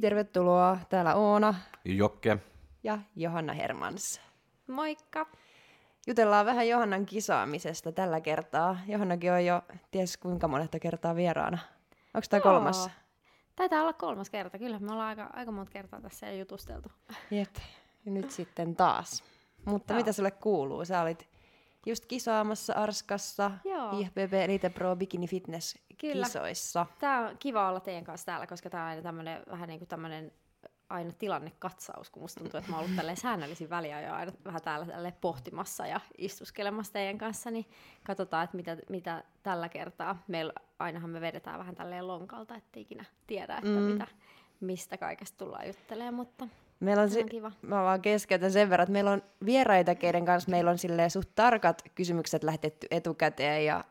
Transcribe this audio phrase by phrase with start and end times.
[0.00, 0.78] Hei, tervetuloa.
[0.88, 1.54] Täällä Oona
[1.84, 2.38] Jokke.
[2.82, 4.20] ja Johanna Hermans.
[4.66, 5.26] Moikka!
[6.06, 8.78] Jutellaan vähän Johannan kisaamisesta tällä kertaa.
[8.86, 11.58] Johannakin on jo ties kuinka monetta kertaa vieraana.
[12.14, 12.90] Onko tämä kolmas?
[13.56, 14.78] Taitaa olla kolmas kerta, kyllä.
[14.78, 16.88] Me ollaan aika, aika monta kertaa tässä jo jutusteltu.
[17.30, 17.54] Jep.
[18.04, 19.24] Ja nyt sitten taas.
[19.64, 19.98] Mutta Joo.
[19.98, 20.84] mitä sulle kuuluu?
[20.84, 21.28] Sä olit
[21.86, 24.00] just kisaamassa Arskassa Joo.
[24.00, 26.26] IFBB Elite Pro Bikini Fitness Kyllä.
[26.26, 26.86] kisoissa.
[26.98, 29.88] Tää on kiva olla teidän kanssa täällä, koska tää on aina tämmönen, vähän niin kuin
[29.88, 30.32] tämmönen
[30.90, 34.62] aina tilannekatsaus, kun musta tuntuu, että mä oon ollut tälleen säännöllisin väliä jo aina vähän
[34.62, 37.66] täällä tälleen pohtimassa ja istuskelemassa teidän kanssa, niin
[38.04, 40.22] katsotaan, että mitä, mitä tällä kertaa.
[40.28, 43.82] Meillä ainahan me vedetään vähän tälleen lonkalta, ettei ikinä tiedä, että mm.
[43.82, 44.06] mitä,
[44.60, 46.48] mistä kaikesta tullaan juttelemaan, mutta
[46.80, 47.52] Meillä on se se, on kiva.
[47.62, 50.78] mä vaan keskeytän sen verran, että meillä on vieraita, keiden kanssa meillä on
[51.10, 53.84] suht tarkat kysymykset lähetetty etukäteen ja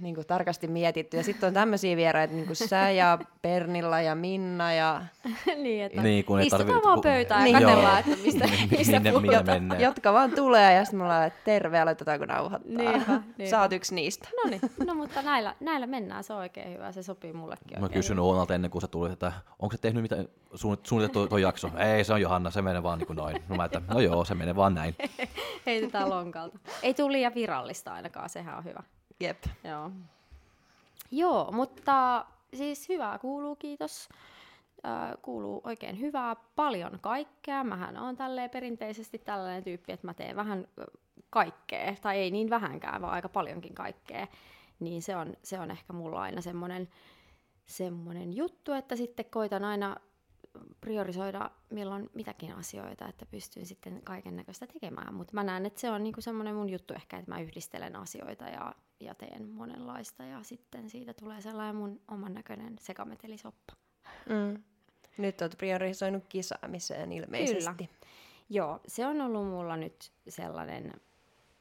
[0.00, 1.16] niin kuin tarkasti mietitty.
[1.16, 5.02] Ja sitten on tämmöisiä vieraita, niin kuin sä ja Pernilla ja Minna ja
[5.62, 7.54] niin, että Niin, kun istutaan tarvi- vaan pöytään Niin.
[7.54, 9.32] ja katsellaan, että mistä, Minne- mistä minne- puhutaan.
[9.38, 9.80] minne mennään.
[9.80, 12.72] jotka vaan tulee ja sitten me ollaan, että terve, aloitetaanko nauhoittaa.
[12.76, 13.46] Niinpä, niinpä.
[13.50, 14.28] Sä oot yksi niistä.
[14.44, 17.88] No niin, no mutta näillä, näillä mennään, se on oikein hyvä, se sopii mullekin Mä
[17.88, 20.16] kysyin Oonalta ennen kuin se tuli, että onko se tehnyt mitä
[20.54, 21.70] suunnit- suunniteltu tuo jakso?
[21.78, 23.42] Ei, se on Johanna, se menee vaan niin kuin noin.
[23.48, 24.94] No, mä, että, no joo, se menee vaan näin.
[25.66, 26.58] Heitetään lonkalta.
[26.82, 28.82] Ei tule liian virallista ainakaan, sehän on hyvä.
[29.20, 29.44] Jep.
[29.64, 29.90] Joo.
[31.10, 34.08] Joo, mutta siis hyvää kuuluu, kiitos.
[35.22, 37.64] Kuuluu oikein hyvää, paljon kaikkea.
[37.64, 40.68] Mähän on tälleen perinteisesti tällainen tyyppi, että mä teen vähän
[41.30, 44.26] kaikkea, tai ei niin vähänkään, vaan aika paljonkin kaikkea.
[44.80, 46.88] Niin se on, se on ehkä mulla aina semmoinen
[47.66, 49.96] semmoinen juttu, että sitten koitan aina
[50.80, 55.14] priorisoida milloin mitäkin asioita, että pystyn sitten kaiken näköistä tekemään.
[55.14, 58.44] Mutta mä näen, että se on niinku semmoinen mun juttu ehkä, että mä yhdistelen asioita
[58.44, 63.72] ja, ja teen monenlaista ja sitten siitä tulee sellainen mun oman näköinen sekametelisoppa.
[64.28, 64.62] Mm.
[65.18, 67.90] Nyt oot priorisoinut kisaamiseen ilmeisesti.
[68.48, 70.92] Joo, se on ollut mulla nyt sellainen,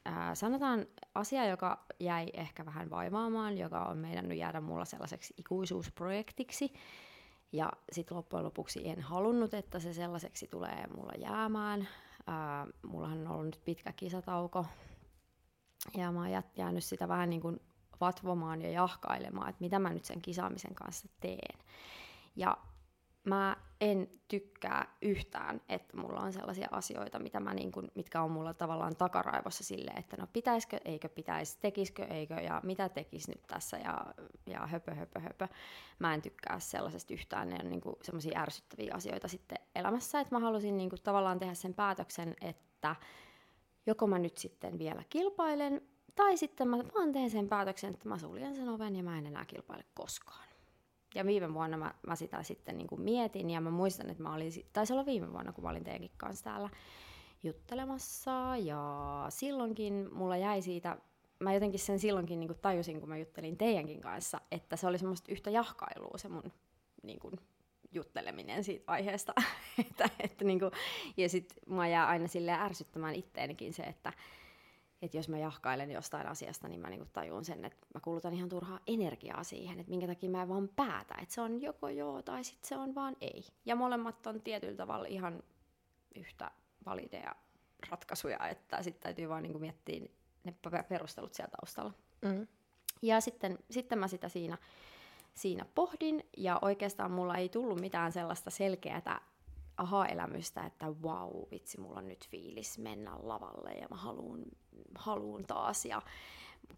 [0.05, 0.85] ää, sanotaan
[1.16, 6.73] asia, joka jäi ehkä vähän vaivaamaan, joka on meidän jäädä mulla sellaiseksi ikuisuusprojektiksi.
[7.51, 11.88] Ja sitten loppujen lopuksi en halunnut, että se sellaiseksi tulee mulla jäämään.
[12.27, 14.66] Ää, mullahan on ollut nyt pitkä kisatauko,
[15.97, 17.59] ja mä oon jäänyt sitä vähän niin kuin
[18.01, 21.59] vatvomaan ja jahkailemaan, että mitä mä nyt sen kisaamisen kanssa teen.
[22.35, 22.57] Ja
[23.23, 28.31] mä en tykkää yhtään, että mulla on sellaisia asioita, mitä mä niin kuin, mitkä on
[28.31, 33.41] mulla tavallaan takaraivossa sille, että no pitäisikö, eikö pitäisi, tekisikö, eikö ja mitä tekis nyt
[33.47, 34.06] tässä ja,
[34.45, 35.47] ja höpö, höpö, höpö.
[36.00, 40.39] Mä en tykkää sellaisesta yhtään, ne on niin semmoisia ärsyttäviä asioita sitten elämässä, että mä
[40.39, 42.95] halusin niin kuin, tavallaan tehdä sen päätöksen, että
[43.85, 45.81] joko mä nyt sitten vielä kilpailen,
[46.16, 49.25] tai sitten mä vaan teen sen päätöksen, että mä suljen sen oven ja mä en
[49.25, 50.50] enää kilpaile koskaan.
[51.16, 54.34] Ja viime vuonna mä, mä sitä sitten niin kuin mietin ja mä muistan, että mä
[54.34, 56.69] olin, si- taisi olla viime vuonna, kun mä olin teidänkin kanssa täällä
[57.44, 60.97] juttelemassa ja silloinkin mulla jäi siitä,
[61.39, 64.97] mä jotenkin sen silloinkin niin kuin tajusin, kun mä juttelin teidänkin kanssa, että se oli
[64.97, 66.51] semmoista yhtä jahkailua se mun
[67.03, 67.34] niin kuin,
[67.91, 69.33] jutteleminen siitä aiheesta.
[69.89, 70.72] että, että niin kuin,
[71.17, 74.13] ja sit mua jää aina sille ärsyttämään itteenikin se, että
[75.01, 78.50] että jos mä jahkailen jostain asiasta, niin mä niinku tajun sen, että mä kulutan ihan
[78.50, 82.22] turhaa energiaa siihen, että minkä takia mä en vaan päätä, että se on joko joo
[82.22, 83.44] tai sitten se on vaan ei.
[83.66, 85.44] Ja molemmat on tietyllä tavalla ihan
[86.16, 86.51] yhtä
[86.85, 87.35] valideja
[87.89, 90.06] ratkaisuja, että sitten täytyy vaan niinku miettiä
[90.44, 91.94] ne pe- perustelut siellä taustalla.
[92.21, 92.47] Mm.
[93.01, 94.57] Ja sitten, sitten mä sitä siinä,
[95.39, 99.22] siinä pohdin, ja oikeastaan mulla ei tullut mitään sellaista selkeätä
[99.77, 104.45] aha-elämystä, että wow, vitsi, mulla on nyt fiilis mennä lavalle ja mä haluun,
[104.95, 106.01] haluun taas ja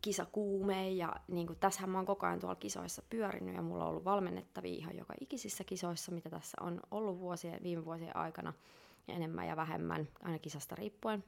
[0.01, 3.89] kisakuume ja niin kuin, tässähän mä oon koko ajan tuolla kisoissa pyörinyt ja mulla on
[3.89, 8.53] ollut valmennettavia ihan joka ikisissä kisoissa, mitä tässä on ollut vuosien, viime vuosien aikana
[9.07, 11.23] enemmän ja vähemmän, aina kisasta riippuen.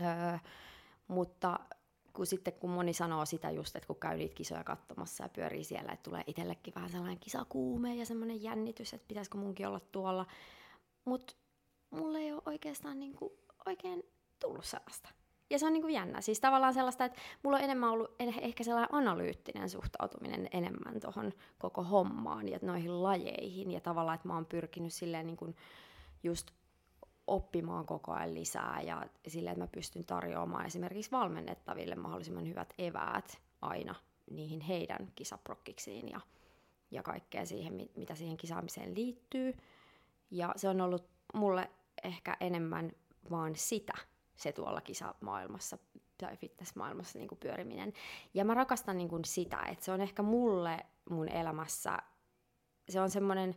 [0.00, 0.38] Öö,
[1.08, 1.60] mutta
[2.16, 5.64] kun sitten kun moni sanoo sitä just, että kun käy niitä kisoja katsomassa ja pyörii
[5.64, 10.26] siellä, että tulee itsellekin vähän sellainen kisakuume ja semmoinen jännitys, että pitäisikö munkin olla tuolla.
[11.04, 11.34] Mutta
[11.90, 14.02] mulle ei ole oikeastaan niinku oikein
[14.38, 15.08] tullut sellaista.
[15.50, 16.20] Ja se on niinku jännä.
[16.20, 21.32] Siis tavallaan sellaista, että mulla on enemmän ollut eh- ehkä sellainen analyyttinen suhtautuminen enemmän tuohon
[21.58, 23.70] koko hommaan ja noihin lajeihin.
[23.70, 25.54] Ja tavallaan, että mä oon pyrkinyt silleen niinku
[26.22, 26.50] just
[27.26, 33.40] oppimaan koko ajan lisää ja silleen, että mä pystyn tarjoamaan esimerkiksi valmennettaville mahdollisimman hyvät eväät
[33.62, 33.94] aina
[34.30, 36.20] niihin heidän kisaprokkiksiin ja,
[36.90, 39.56] ja kaikkea siihen, mi- mitä siihen kisaamiseen liittyy.
[40.30, 41.70] Ja se on ollut mulle
[42.04, 42.92] ehkä enemmän
[43.30, 43.94] vaan sitä,
[44.34, 45.78] se tuolla kisamaailmassa
[46.18, 47.92] tai fitnessmaailmassa niin kuin pyöriminen.
[48.34, 50.78] Ja mä rakastan niin kuin sitä, että se on ehkä mulle
[51.10, 51.98] mun elämässä,
[52.88, 53.56] se on semmoinen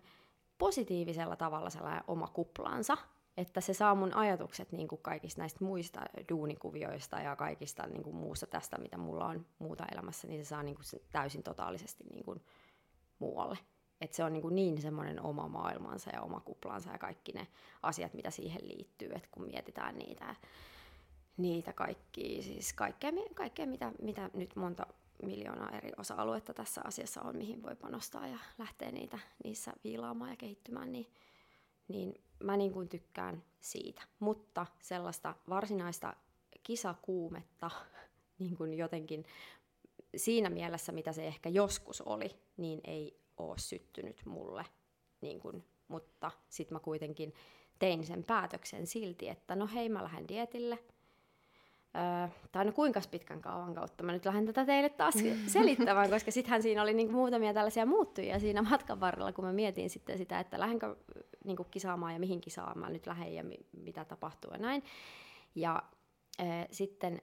[0.58, 2.98] positiivisella tavalla sellainen oma kuplansa,
[3.40, 8.16] että se saa mun ajatukset niin kuin kaikista näistä muista duunikuvioista ja kaikista niin kuin
[8.16, 12.26] muusta tästä, mitä mulla on muuta elämässä, niin se saa niin kuin täysin totaalisesti niin
[12.26, 12.42] kuin
[13.20, 13.58] muualle.
[14.02, 17.48] Et se on niin, kuin niin semmoinen oma maailmansa ja oma kuplansa ja kaikki ne
[17.84, 20.36] asiat, mitä siihen liittyy, että kun mietitään niitä,
[21.38, 24.86] niitä kaikkia, siis kaikkea, kaikkea mitä, mitä nyt monta
[25.24, 30.38] miljoonaa eri osa-aluetta tässä asiassa on, mihin voi panostaa ja lähteä niitä, niissä viilaamaan ja
[30.38, 31.08] kehittymään, niin,
[31.90, 34.02] niin mä niin kuin tykkään siitä.
[34.20, 36.16] Mutta sellaista varsinaista
[36.64, 37.72] kisakuumetta
[38.40, 39.26] niin kuin jotenkin
[40.16, 44.66] siinä mielessä, mitä se ehkä joskus oli, niin ei ole syttynyt mulle.
[45.22, 47.34] Niin kuin, mutta sitten mä kuitenkin
[47.80, 50.80] tein sen päätöksen silti, että no hei, mä lähden dietille–
[51.96, 55.14] Öö, tai no kuinka pitkän kauan kautta mä nyt lähden tätä teille taas
[55.48, 59.90] selittämään, koska sittenhän siinä oli niinku muutamia tällaisia muuttujia siinä matkan varrella, kun mä mietin
[59.90, 60.96] sitten sitä, että lähdenkö
[61.44, 64.84] niinku kisaamaan ja mihin kisaamaan mä nyt lähden ja mi- mitä tapahtuu ja näin.
[65.56, 65.84] Ja
[66.40, 67.22] öö, sitten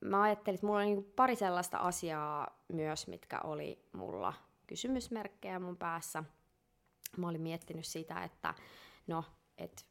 [0.00, 4.32] mä ajattelin, että mulla oli niinku pari sellaista asiaa myös, mitkä oli mulla
[4.66, 6.24] kysymysmerkkejä mun päässä.
[7.16, 8.54] Mä olin miettinyt sitä, että
[9.06, 9.24] no,
[9.58, 9.82] että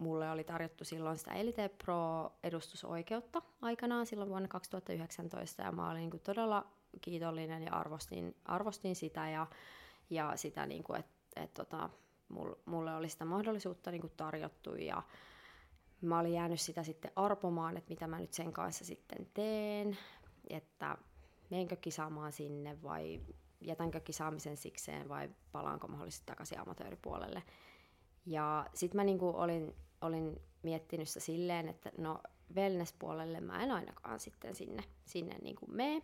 [0.00, 6.10] mulle oli tarjottu silloin sitä Elite Pro-edustusoikeutta aikanaan silloin vuonna 2019 ja mä olin niin
[6.10, 6.66] kuin todella
[7.00, 9.46] kiitollinen ja arvostin, arvostin sitä ja,
[10.10, 11.90] ja sitä, niin kuin, että et, tota,
[12.64, 15.02] mulle oli sitä mahdollisuutta niin kuin tarjottu ja
[16.00, 19.98] mä olin jäänyt sitä sitten arpomaan, että mitä mä nyt sen kanssa sitten teen,
[20.50, 20.98] että
[21.50, 23.20] menenkö kisaamaan sinne vai
[23.60, 27.42] jätänkö kisaamisen sikseen vai palaanko mahdollisesti takaisin amatööripuolelle.
[28.26, 32.20] Ja sitten mä niinku olin olin miettinyt sitä silleen, että no
[32.54, 36.02] wellness-puolelle mä en ainakaan sitten sinne, sinne niin kuin mene.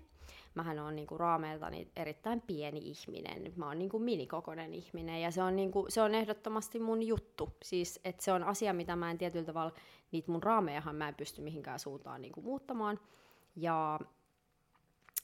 [0.54, 5.30] Mähän on niin kuin raameiltani erittäin pieni ihminen, mä oon niin kuin minikokoinen ihminen ja
[5.30, 7.56] se on, niin kuin, se on ehdottomasti mun juttu.
[7.62, 9.72] Siis, että se on asia, mitä mä en tietyllä tavalla,
[10.12, 13.00] niitä mun raamejahan mä en pysty mihinkään suuntaan niin kuin muuttamaan.
[13.56, 14.00] Ja,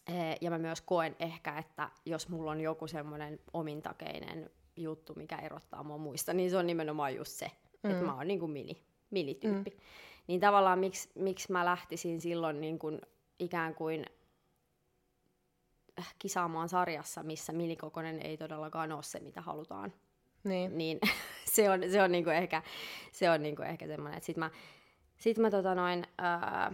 [0.08, 5.36] eh, ja mä myös koen ehkä, että jos mulla on joku semmoinen omintakeinen juttu, mikä
[5.36, 7.50] erottaa mua muista, niin se on nimenomaan just se,
[7.82, 7.90] Mm.
[7.90, 9.70] Että mä oon niin kuin mini, minityyppi.
[9.70, 9.76] Mm.
[10.26, 13.00] Niin tavallaan miksi, miksi mä lähtisin silloin niin kuin
[13.38, 14.06] ikään kuin
[15.98, 19.92] äh, kisaamaan sarjassa, missä minikokonen ei todellakaan ole se, mitä halutaan.
[20.44, 20.78] Niin.
[20.78, 21.00] niin
[21.54, 22.62] se on, se on niinku ehkä,
[23.12, 24.50] se on niinku ehkä semmoinen, että sit mä,
[25.18, 26.72] sit mä tota noin, ää,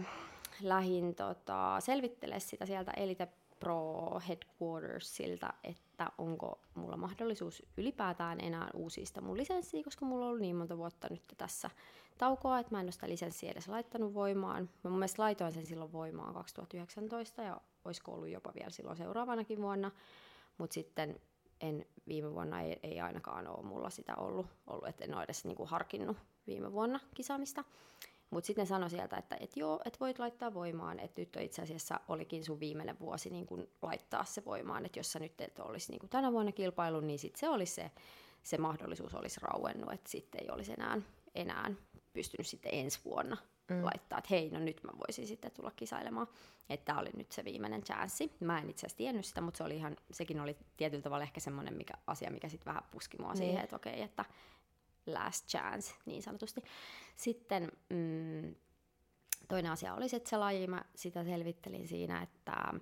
[0.61, 3.27] lähin tota, selvittele sitä sieltä Elite
[3.59, 10.41] Pro Headquartersilta, että onko mulla mahdollisuus ylipäätään enää uusista mun lisenssiä, koska mulla on ollut
[10.41, 11.69] niin monta vuotta nyt tässä
[12.17, 14.69] taukoa, että mä en ole sitä lisenssiä edes laittanut voimaan.
[14.83, 19.61] Mä mun mielestä laitoin sen silloin voimaan 2019 ja olisiko ollut jopa vielä silloin seuraavanakin
[19.61, 19.91] vuonna,
[20.57, 21.19] mutta sitten
[21.61, 25.45] en viime vuonna ei, ei ainakaan ole mulla sitä ollut, ollut että en ole edes
[25.45, 26.17] niinku harkinnut
[26.47, 27.63] viime vuonna kisaamista.
[28.29, 31.61] Mutta sitten ne sanoi sieltä, että et joo, että voit laittaa voimaan, että nyt itse
[31.61, 35.59] asiassa olikin sun viimeinen vuosi niin kun laittaa se voimaan, että jos sä nyt et
[35.59, 37.91] olisi niin tänä vuonna kilpailu, niin sitten se olisi se,
[38.43, 41.01] se mahdollisuus olisi rauennut, että sitten ei olisi enää,
[41.35, 41.71] enää
[42.13, 43.37] pystynyt sitten ensi vuonna
[43.69, 43.85] mm.
[43.85, 46.27] laittaa, että hei, no nyt mä voisin sitten tulla kisailemaan.
[46.69, 48.31] Että tämä oli nyt se viimeinen chanssi.
[48.39, 51.39] Mä en itse asiassa tiennyt sitä, mutta se oli ihan, sekin oli tietyllä tavalla ehkä
[51.39, 53.37] semmoinen mikä, asia, mikä sitten vähän puski mua niin.
[53.37, 54.25] siihen, että okei, että
[55.13, 56.61] last chance niin sanotusti.
[57.15, 58.55] Sitten mm,
[59.47, 62.73] toinen asia oli että se laji, mä sitä selvittelin siinä, että,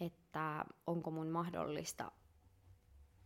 [0.00, 2.12] että onko mun mahdollista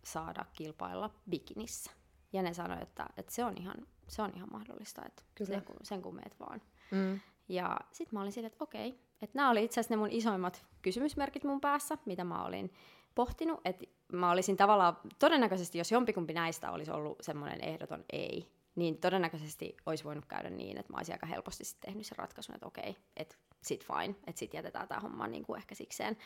[0.04, 1.90] saada kilpailla bikinissä.
[2.32, 6.02] Ja ne sanoivat, että, että se, on ihan, se on ihan mahdollista, että sen, sen
[6.02, 6.62] kun meet vaan.
[6.90, 7.20] Mm.
[7.48, 10.66] Ja sitten mä olin silleen, että okei, että nämä oli itse asiassa ne mun isoimmat
[10.82, 12.72] kysymysmerkit mun päässä, mitä mä olin
[13.14, 18.98] pohtinut, että mä olisin tavallaan, todennäköisesti jos jompikumpi näistä olisi ollut semmoinen ehdoton ei, niin
[18.98, 22.66] todennäköisesti olisi voinut käydä niin, että mä olisin aika helposti sitten tehnyt sen ratkaisun, että
[22.66, 26.16] okei, että sit fine, että sit jätetään tämä homma niin kuin ehkä sikseen,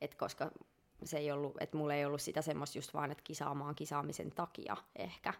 [0.00, 0.50] että koska
[1.04, 4.76] se ei ollut, että mulla ei ollut sitä semmoista just vaan, että kisaamaan kisaamisen takia
[4.96, 5.34] ehkä,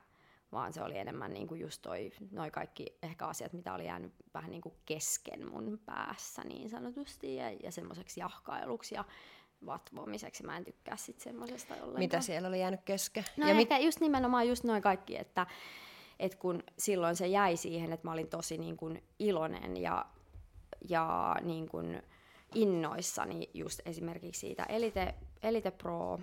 [0.53, 4.13] vaan se oli enemmän niin kuin just toi, noi kaikki ehkä asiat, mitä oli jäänyt
[4.35, 9.05] vähän niin kuin kesken mun päässä niin sanotusti ja, ja semmoiseksi jahkailuksi ja
[9.67, 10.43] vatvomiseksi.
[10.43, 11.99] Mä en tykkää sit semmoisesta ollenkaan.
[11.99, 13.25] Mitä siellä oli jäänyt kesken?
[13.37, 13.69] No ja mit...
[13.81, 15.47] just nimenomaan just noin kaikki, että,
[16.19, 20.07] että kun silloin se jäi siihen, että mä olin tosi niin kuin iloinen ja,
[20.89, 22.03] ja niin kuin
[22.55, 26.21] innoissani just esimerkiksi siitä Elite, Elite Pro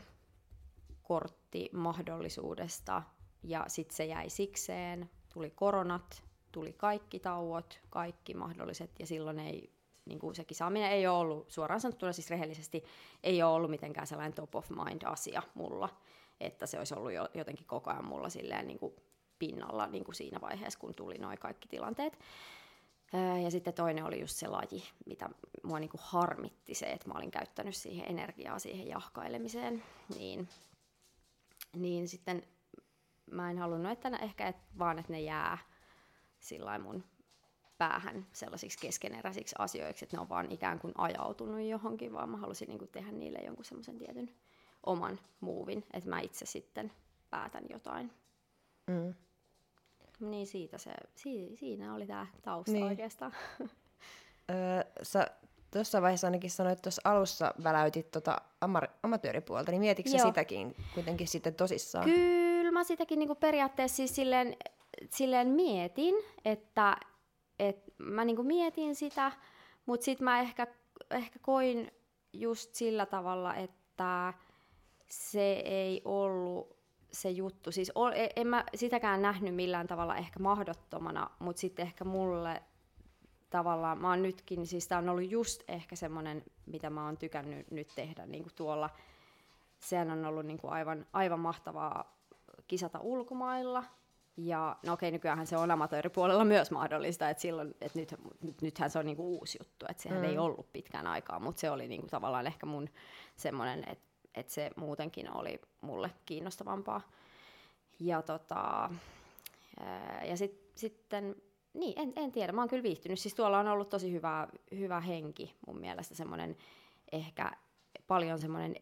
[1.03, 3.03] korttimahdollisuudesta
[3.43, 9.73] ja sitten se jäi sikseen, tuli koronat, tuli kaikki tauot, kaikki mahdolliset ja silloin ei
[10.05, 12.83] niin kuin se kisaaminen ei ole ollut, suoraan sanottuna siis rehellisesti,
[13.23, 15.89] ei ole ollut mitenkään sellainen top of mind asia mulla.
[16.39, 18.93] että se olisi ollut jo, jotenkin koko ajan mulla silleen niin kuin
[19.39, 22.19] pinnalla niin kuin siinä vaiheessa, kun tuli noin kaikki tilanteet.
[23.43, 25.29] Ja sitten toinen oli just se laji, mitä
[25.63, 29.83] mua niin kuin harmitti se, että mä olin käyttänyt siihen energiaa siihen jahkailemiseen.
[30.15, 30.49] Niin,
[31.75, 32.43] niin sitten
[33.31, 35.57] mä en halunnut, että ehkä et, vaan, että ne jää
[36.39, 37.03] sillä mun
[37.81, 42.67] päähän sellaisiksi keskeneräisiksi asioiksi, että ne on vaan ikään kuin ajautunut johonkin, vaan mä halusin
[42.67, 44.31] niin kuin tehdä niille jonkun semmoisen tietyn
[44.85, 46.91] oman muuvin, että mä itse sitten
[47.29, 48.11] päätän jotain.
[48.87, 49.13] Mm.
[50.19, 52.83] Niin siitä se, si, siinä oli tämä tausta niin.
[52.83, 53.33] oikeastaan.
[54.51, 55.27] Öö, sä
[55.71, 61.27] tuossa vaiheessa ainakin sanoit, että tuossa alussa väläytit tota amar- amatööripuolta, niin mietitkö sitäkin kuitenkin
[61.27, 62.05] sitten tosissaan?
[62.05, 64.57] Kyllä mä sitäkin niinku periaatteessa siis silleen,
[65.09, 66.97] silleen mietin, että
[67.69, 69.31] et mä niinku mietin sitä,
[69.85, 70.67] mutta sitten mä ehkä,
[71.11, 71.91] ehkä koin
[72.33, 74.33] just sillä tavalla, että
[75.07, 76.77] se ei ollut
[77.11, 77.71] se juttu.
[77.71, 82.63] Siis e, en mä sitäkään nähnyt millään tavalla ehkä mahdottomana, mutta sitten ehkä mulle
[83.49, 87.71] tavallaan, mä oon nytkin, siis tää on ollut just ehkä semmoinen, mitä mä oon tykännyt
[87.71, 88.89] nyt tehdä niin kuin tuolla.
[89.79, 92.17] Sehän on ollut niin kuin aivan, aivan mahtavaa
[92.67, 93.83] kisata ulkomailla.
[94.45, 98.89] Ja no okei, nykyään se on amatööripuolella myös mahdollista, että silloin, että nyt, nyt, nythän
[98.89, 100.23] se on niinku uusi juttu, että sehän mm.
[100.23, 102.89] ei ollut pitkään aikaa, mutta se oli niinku tavallaan ehkä mun
[103.35, 107.01] semmoinen, että että se muutenkin oli mulle kiinnostavampaa.
[107.99, 108.89] Ja, tota,
[110.29, 111.35] ja sit, sitten,
[111.73, 113.19] niin, en, en tiedä, mä oon kyllä viihtynyt.
[113.19, 116.57] Siis tuolla on ollut tosi hyvä, hyvä henki mun mielestä, semmoinen
[117.11, 117.51] ehkä
[118.07, 118.75] paljon semmoinen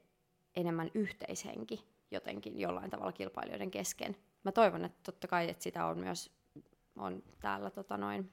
[0.56, 4.16] enemmän yhteishenki jotenkin jollain tavalla kilpailijoiden kesken.
[4.44, 6.40] Mä toivon, että totta kai, että sitä on myös
[6.96, 8.32] on täällä tota noin,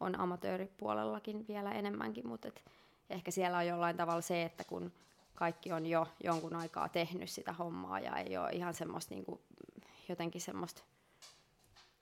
[0.00, 2.64] on amatööripuolellakin vielä enemmänkin, mutta et
[3.10, 4.92] ehkä siellä on jollain tavalla se, että kun
[5.34, 9.40] kaikki on jo jonkun aikaa tehnyt sitä hommaa ja ei ole ihan semmoista niin kuin,
[10.08, 10.82] jotenkin semmoista,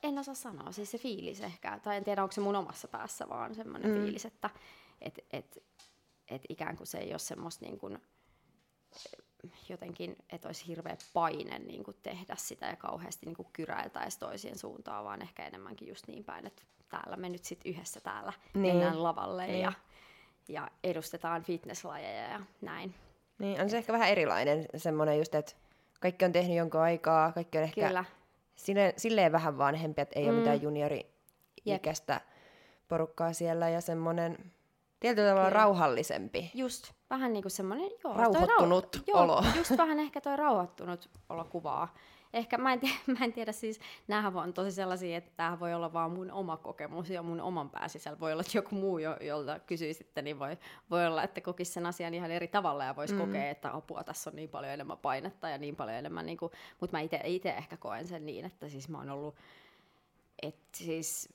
[0.03, 3.29] en osaa sanoa, siis se fiilis ehkä, tai en tiedä onko se mun omassa päässä
[3.29, 3.97] vaan semmoinen mm.
[3.97, 4.51] fiilis, että
[5.01, 5.63] et, et,
[6.29, 8.03] et ikään kuin se ei ole semmoista niin kuin,
[9.69, 14.59] jotenkin, että olisi hirveä paine niin kuin tehdä sitä ja kauheasti niin kuin kyräiltäisi toisien
[14.59, 18.77] suuntaan, vaan ehkä enemmänkin just niin päin, että täällä me nyt sitten yhdessä täällä niin.
[18.77, 19.61] mennään lavalle niin.
[19.61, 19.73] ja,
[20.49, 22.95] ja edustetaan fitnesslajeja ja näin.
[23.39, 25.53] Niin, on se ehkä vähän erilainen semmoinen just, että
[26.01, 28.05] kaikki on tehnyt jonkun aikaa, kaikki on ehkä Kyllä.
[28.57, 30.31] Silleen, silleen vähän vanhempi, että ei mm.
[30.31, 32.21] ole mitään juniori-ikäistä
[32.89, 34.53] porukkaa siellä ja semmoinen
[35.05, 35.61] tietyllä tavalla Kyllä.
[35.61, 36.51] rauhallisempi.
[36.55, 39.43] Just, vähän niin kuin semmoinen, joo, rauhoittunut rau- olo.
[39.45, 41.95] Joo, just vähän ehkä toi rauhoittunut olo kuvaa
[42.33, 45.75] ehkä mä en, tiedä, mä en tiedä siis, näähän on tosi sellaisia, että tämä voi
[45.75, 48.21] olla vaan mun oma kokemus ja mun oman pään sisällä.
[48.21, 50.59] Voi olla, että joku muu, jo, jolta kysyisitte, niin voi,
[50.91, 53.21] voi olla, että kokisi sen asian ihan eri tavalla ja voisi mm.
[53.21, 56.53] kokea, että apua, tässä on niin paljon enemmän painetta ja niin paljon enemmän, niin kuin,
[56.81, 59.35] mutta mä itse ehkä koen sen niin, että siis mä oon ollut,
[60.43, 61.29] että siis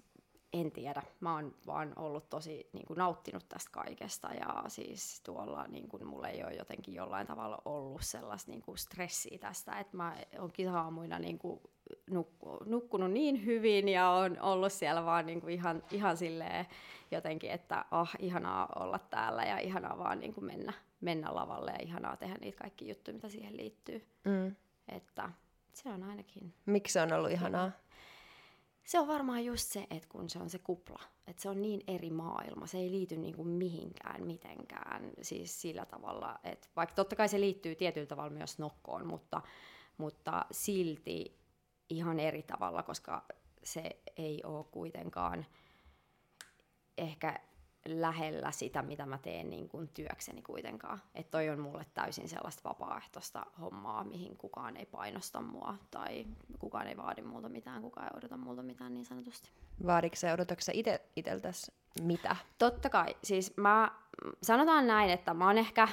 [0.53, 1.03] en tiedä.
[1.19, 6.07] Mä oon vaan ollut tosi niin kuin, nauttinut tästä kaikesta ja siis tuolla niin kuin,
[6.07, 10.51] mulla ei ole jotenkin jollain tavalla ollut sellaista niin kuin, stressiä tästä, että mä oon
[10.51, 11.61] kisaamuina niin kuin,
[12.09, 16.65] nukku, nukkunut niin hyvin ja on ollut siellä vaan niin kuin, ihan, ihan silleen
[17.11, 21.83] jotenkin, että ah, ihanaa olla täällä ja ihanaa vaan niin kuin, mennä, mennä lavalle ja
[21.83, 24.07] ihanaa tehdä niitä kaikki juttuja, mitä siihen liittyy.
[24.25, 24.55] Mm.
[24.87, 25.29] Että
[25.73, 26.53] se on ainakin...
[26.65, 27.71] Miksi se on ollut ihanaa?
[28.89, 31.81] Se on varmaan just se, että kun se on se kupla, että se on niin
[31.87, 37.15] eri maailma, se ei liity niin kuin mihinkään mitenkään siis sillä tavalla, että vaikka totta
[37.15, 39.41] kai se liittyy tietyllä tavalla myös nokkoon, mutta,
[39.97, 41.39] mutta silti
[41.89, 43.25] ihan eri tavalla, koska
[43.63, 45.45] se ei ole kuitenkaan
[46.97, 47.39] ehkä
[47.85, 51.01] lähellä sitä, mitä mä teen niin kuin työkseni kuitenkaan.
[51.15, 56.25] Että toi on mulle täysin sellaista vapaaehtoista hommaa, mihin kukaan ei painosta mua tai
[56.59, 59.51] kukaan ei vaadi multa mitään, kukaan ei odota multa mitään niin sanotusti.
[59.85, 61.71] Vaadiko se, odotatko sä ite, iteltäs
[62.01, 62.35] mitä?
[62.57, 63.15] Totta kai.
[63.23, 63.91] Siis mä,
[64.43, 65.87] sanotaan näin, että mä oon ehkä,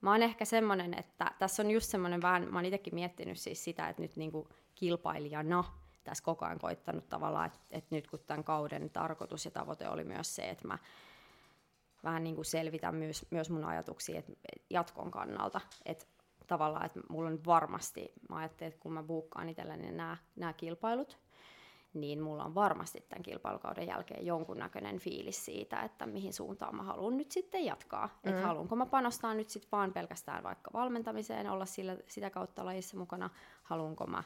[0.00, 3.64] mä oon ehkä semmonen, että tässä on just semmoinen vähän, mä oon itsekin miettinyt siis
[3.64, 5.64] sitä, että nyt niinku kilpailijana–
[6.06, 10.04] tässä koko ajan koittanut tavallaan, että, että nyt kun tämän kauden tarkoitus ja tavoite oli
[10.04, 10.78] myös se, että mä
[12.04, 14.32] vähän niin kuin selvitän myös, myös mun ajatuksia että
[14.70, 16.06] jatkon kannalta, että
[16.46, 21.18] tavallaan, että mulla on varmasti, mä ajattelin, että kun mä buukkaan itselleni nämä, nämä kilpailut,
[21.94, 27.16] niin mulla on varmasti tämän kilpailukauden jälkeen jonkunnäköinen fiilis siitä, että mihin suuntaan mä haluan
[27.16, 28.06] nyt sitten jatkaa.
[28.06, 28.30] Mm.
[28.30, 32.96] Että haluanko mä panostaa nyt sitten vaan pelkästään vaikka valmentamiseen, olla sillä, sitä kautta lajissa
[32.96, 33.30] mukana,
[33.62, 34.22] haluanko mä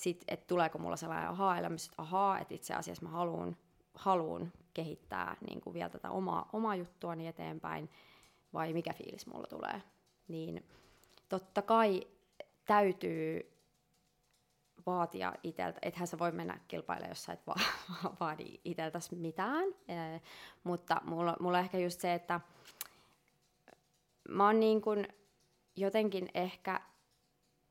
[0.00, 3.56] sit, että tuleeko mulla sellainen aha-elämys, että ahaa, että itse asiassa mä haluan,
[3.94, 7.90] haluan kehittää niin kuin vielä tätä omaa, omaa juttuani eteenpäin,
[8.52, 9.82] vai mikä fiilis mulla tulee.
[10.28, 10.64] Niin
[11.28, 12.06] totta kai
[12.64, 13.52] täytyy
[14.86, 17.54] vaatia itseltä, ethän sä voi mennä kilpailemaan, jos sä et va-
[18.20, 20.20] vaadi itseltäsi mitään, e,
[20.64, 22.40] mutta mulla, mulla ehkä just se, että
[24.28, 25.08] mä oon niin kuin
[25.76, 26.80] jotenkin ehkä,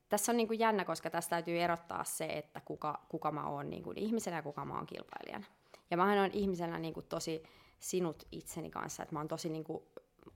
[0.09, 3.69] tässä on niin kuin jännä, koska tässä täytyy erottaa se, että kuka, kuka mä oon
[3.69, 5.45] niin ihmisenä ja kuka mä oon kilpailijana.
[5.91, 7.43] Ja mähän on ihmisenä niin kuin tosi
[7.79, 9.83] sinut itseni kanssa, että mä oon tosi niin kuin,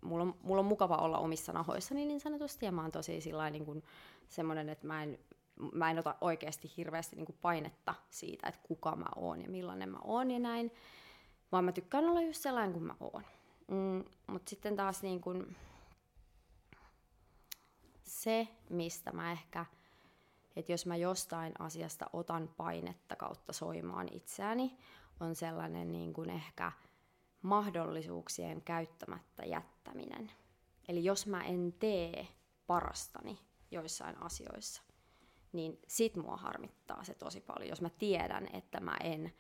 [0.02, 3.20] mulla on, mulla on mukava olla omissa nahoissani niin sanotusti, ja mä oon tosi
[3.52, 3.84] niin kuin
[4.28, 5.20] semmoinen, että mä en,
[5.74, 9.90] mä en ota oikeasti hirveästi niin kuin painetta siitä, että kuka mä oon ja millainen
[9.90, 10.72] mä oon ja näin,
[11.52, 13.24] vaan mä tykkään olla just sellainen kuin mä oon.
[13.68, 15.56] Mm, Mutta sitten taas niin kuin,
[18.22, 19.66] se, mistä mä ehkä,
[20.56, 24.78] että jos mä jostain asiasta otan painetta kautta soimaan itseäni,
[25.20, 26.72] on sellainen niin kuin ehkä
[27.42, 30.32] mahdollisuuksien käyttämättä jättäminen.
[30.88, 32.28] Eli jos mä en tee
[32.68, 33.40] parastani
[33.72, 34.84] joissain asioissa,
[35.52, 39.34] niin sit mua harmittaa se tosi paljon, jos mä tiedän, että mä en,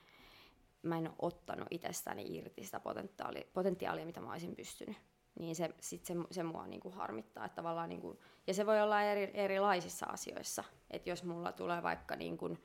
[0.84, 4.98] mä en ole ottanut itsestäni irti sitä potentiaalia, potentiaalia mitä mä olisin pystynyt
[5.40, 7.46] niin se, sit se, se mua niinku harmittaa.
[7.46, 10.64] Että tavallaan niinku, ja se voi olla eri, erilaisissa asioissa.
[10.92, 12.58] Että jos mulla tulee vaikka niinku,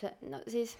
[0.00, 0.78] se, no siis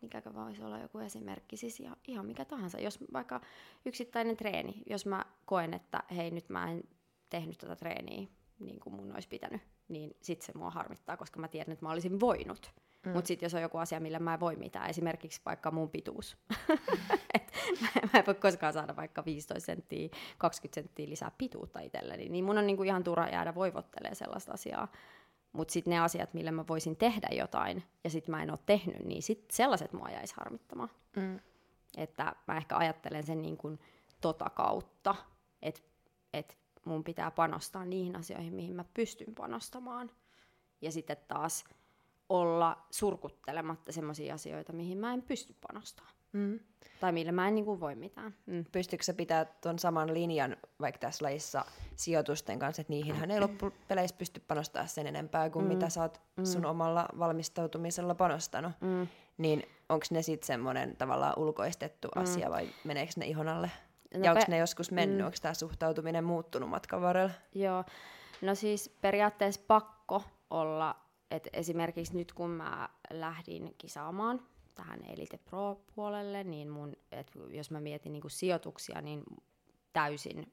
[0.00, 2.80] mikäkö voisi olla joku esimerkki, siis ihan, ihan mikä tahansa.
[2.80, 3.40] Jos vaikka
[3.84, 6.82] yksittäinen treeni, jos mä koen, että hei nyt mä en
[7.30, 11.48] tehnyt tätä treeniä niin kuin mun olisi pitänyt, niin sit se mua harmittaa, koska mä
[11.48, 12.72] tiedän, että mä olisin voinut.
[13.06, 13.12] Mm.
[13.12, 16.36] Mutta sitten jos on joku asia, millä mä en voi mitään, esimerkiksi vaikka mun pituus.
[17.34, 17.52] Et
[18.12, 22.58] mä en voi koskaan saada vaikka 15 senttiä, 20 senttiä lisää pituutta itselleni, niin mun
[22.58, 24.92] on niinku ihan turha jäädä voivottelemaan sellaista asiaa.
[25.52, 29.04] Mutta sitten ne asiat, millä mä voisin tehdä jotain, ja sitten mä en ole tehnyt,
[29.04, 30.90] niin sit sellaiset mua jäisi harmittamaan.
[31.16, 31.40] Mm.
[31.96, 33.80] Että mä ehkä ajattelen sen niin kuin
[34.20, 35.14] tota kautta,
[35.62, 35.80] että
[36.32, 40.10] et mun pitää panostaa niihin asioihin, mihin mä pystyn panostamaan.
[40.80, 41.64] Ja sitten taas
[42.28, 46.14] olla surkuttelematta sellaisia asioita, mihin mä en pysty panostamaan.
[46.32, 46.60] Mm.
[47.00, 48.34] Tai millä mä en niin kuin voi mitään.
[48.46, 48.64] Mm.
[48.72, 51.64] Pystyykö sä pitää tuon saman linjan vaikka tässä lajissa
[51.96, 55.68] sijoitusten kanssa, että niihinhän ei loppupeleissä pysty panostamaan sen enempää kuin mm.
[55.68, 56.44] mitä sä oot mm.
[56.44, 58.72] sun omalla valmistautumisella panostanut.
[58.80, 59.08] Mm.
[59.38, 62.22] Niin onko ne sitten semmoinen tavallaan ulkoistettu mm.
[62.22, 63.70] asia vai meneekö ne ihon alle?
[64.14, 65.18] No ja onko pe- ne joskus mennyt?
[65.18, 65.24] Mm.
[65.24, 67.30] Onko tämä suhtautuminen muuttunut matkan varrella?
[67.54, 67.84] Joo,
[68.42, 70.96] no siis periaatteessa pakko olla
[71.30, 74.42] et esimerkiksi nyt kun mä lähdin kisaamaan
[74.74, 79.22] tähän Elite Pro-puolelle, niin mun, et jos mä mietin niin sijoituksia, niin
[79.92, 80.52] täysin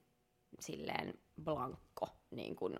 [0.60, 2.76] silleen blankko niin kuin,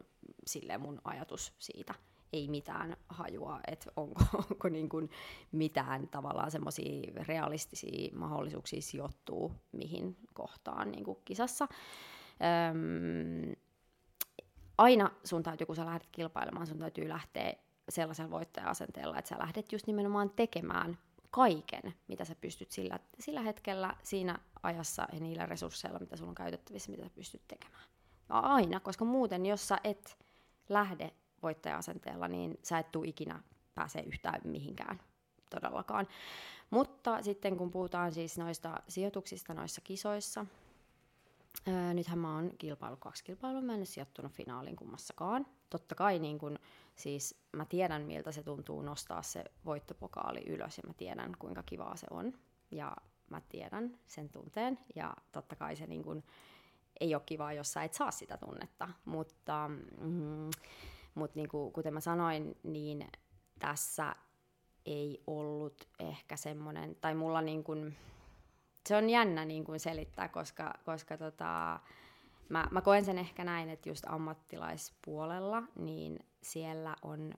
[0.46, 1.94] silleen mun ajatus siitä.
[2.32, 5.10] Ei mitään hajua, että onko, onko niin kuin
[5.52, 11.68] mitään tavallaan semmoisia realistisia mahdollisuuksia sijoittuu mihin kohtaan niin kisassa.
[12.70, 13.56] Öm,
[14.78, 17.54] aina sun täytyy, kun sä lähdet kilpailemaan, sun täytyy lähteä
[17.88, 20.98] sellaisella voittaja-asenteella, että sä lähdet just nimenomaan tekemään
[21.30, 26.34] kaiken, mitä sä pystyt sillä, sillä hetkellä, siinä ajassa ja niillä resursseilla, mitä sulla on
[26.34, 27.82] käytettävissä, mitä sä pystyt tekemään.
[28.28, 30.18] Aina, koska muuten, jos sä et
[30.68, 33.42] lähde voittaja-asenteella, niin sä et tule ikinä
[33.74, 35.00] pääse yhtään mihinkään
[35.50, 36.08] todellakaan.
[36.70, 40.46] Mutta sitten kun puhutaan siis noista sijoituksista noissa kisoissa,
[41.66, 45.46] ää, nythän mä oon kilpailu kaksi kilpailua, mä en ole sijoittunut finaaliin kummassakaan.
[45.70, 46.58] Totta kai niin kun,
[46.96, 51.96] siis mä tiedän, miltä se tuntuu nostaa se voittopokaali ylös ja mä tiedän, kuinka kivaa
[51.96, 52.32] se on.
[52.70, 52.96] Ja
[53.30, 56.22] mä tiedän sen tunteen ja totta kai se niin kun,
[57.00, 58.88] ei ole kivaa, jos sä et saa sitä tunnetta.
[59.04, 60.50] Mutta, mm,
[61.14, 63.06] mutta niin kuin, kuten mä sanoin, niin
[63.58, 64.16] tässä
[64.86, 67.96] ei ollut ehkä semmoinen, tai mulla niin kuin,
[68.86, 71.80] se on jännä niin kuin selittää, koska, koska tota,
[72.48, 77.34] mä, mä koen sen ehkä näin, että just ammattilaispuolella, niin siellä on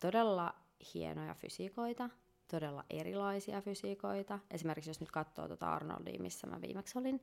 [0.00, 0.54] todella
[0.94, 2.10] hienoja fysiikoita,
[2.50, 4.38] todella erilaisia fysiikoita.
[4.50, 7.22] Esimerkiksi jos nyt katsoo tuota Arnoldia, missä mä viimeksi olin,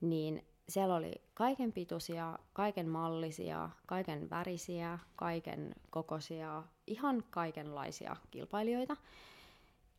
[0.00, 8.96] niin siellä oli kaiken pituisia, kaiken mallisia, kaiken värisiä, kaiken kokoisia, ihan kaikenlaisia kilpailijoita.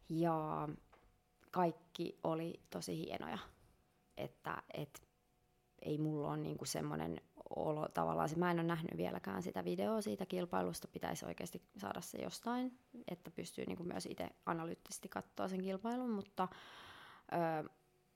[0.09, 0.69] Ja
[1.51, 3.37] kaikki oli tosi hienoja.
[4.17, 5.09] Että et,
[5.81, 7.21] ei mulla ole niinku semmoinen
[7.55, 12.17] olo tavallaan, mä en ole nähnyt vieläkään sitä videoa siitä kilpailusta, pitäisi oikeasti saada se
[12.17, 16.47] jostain, että pystyy niinku myös itse analyyttisesti katsoa sen kilpailun, mutta
[17.63, 17.69] ö,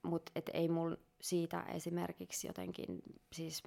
[0.04, 3.63] mut et ei mulla siitä esimerkiksi jotenkin, siis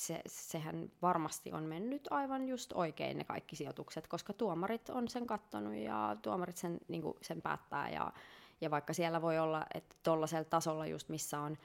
[0.00, 5.26] se, sehän varmasti on mennyt aivan just oikein ne kaikki sijoitukset, koska tuomarit on sen
[5.26, 8.12] kattonut ja tuomarit sen, niin kuin, sen päättää ja,
[8.60, 11.56] ja vaikka siellä voi olla, että tuollaisella tasolla just missä on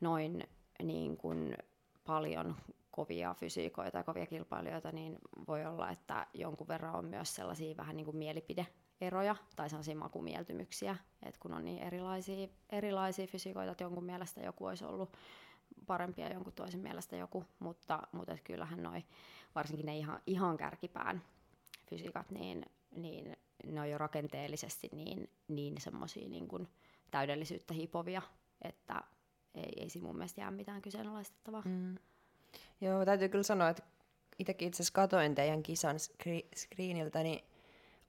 [0.00, 0.48] noin
[0.82, 1.56] niin kuin,
[2.06, 2.56] paljon
[2.90, 7.96] kovia fysiikoita ja kovia kilpailijoita, niin voi olla, että jonkun verran on myös sellaisia vähän
[7.96, 14.04] niin kuin mielipideeroja tai sellaisia makumieltymyksiä, että kun on niin erilaisia, erilaisia fysiikoita, että jonkun
[14.04, 15.16] mielestä joku olisi ollut
[15.86, 19.04] parempi ja jonkun toisen mielestä joku, mutta, mutta et kyllähän noi,
[19.54, 21.22] varsinkin ne ihan, ihan kärkipään
[21.90, 26.68] fysiikat, niin, niin ne on jo rakenteellisesti niin, niin semmoisia niin kuin
[27.10, 28.22] täydellisyyttä hipovia,
[28.62, 29.02] että
[29.54, 31.62] ei, ei siinä mun mielestä jää mitään kyseenalaistettavaa.
[31.64, 31.98] Mm.
[32.80, 33.82] Joo, täytyy kyllä sanoa, että
[34.38, 37.44] itsekin itse asiassa katoin teidän kisan skri- screeniltä, niin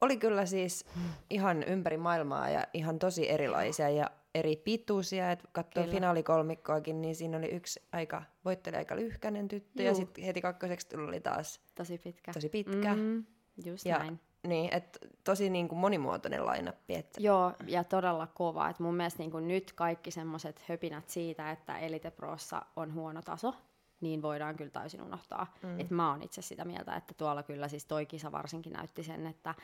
[0.01, 0.85] oli kyllä siis
[1.29, 5.31] ihan ympäri maailmaa ja ihan tosi erilaisia ja eri pituisia.
[5.31, 9.87] Että katsoin finaalikolmikkoakin, niin siinä oli yksi aika, voitteli aika lyhkäinen tyttö Juu.
[9.87, 12.33] ja sitten heti kakkoseksi tuli taas tosi pitkä.
[12.33, 12.95] Tosi pitkä.
[12.95, 13.25] Mm,
[13.65, 14.19] just ja, näin.
[14.47, 16.95] Niin, että tosi niin kuin monimuotoinen lainappi.
[16.95, 17.21] Että...
[17.21, 18.69] Joo, ja todella kova.
[18.69, 23.21] Et mun mielestä niin kuin nyt kaikki semmoiset höpinät siitä, että Elite Prossa on huono
[23.21, 23.53] taso,
[24.01, 25.53] niin voidaan kyllä täysin unohtaa.
[25.63, 25.79] Mm.
[25.79, 29.27] Et mä oon itse sitä mieltä, että tuolla kyllä siis toi kisa varsinkin näytti sen,
[29.27, 29.55] että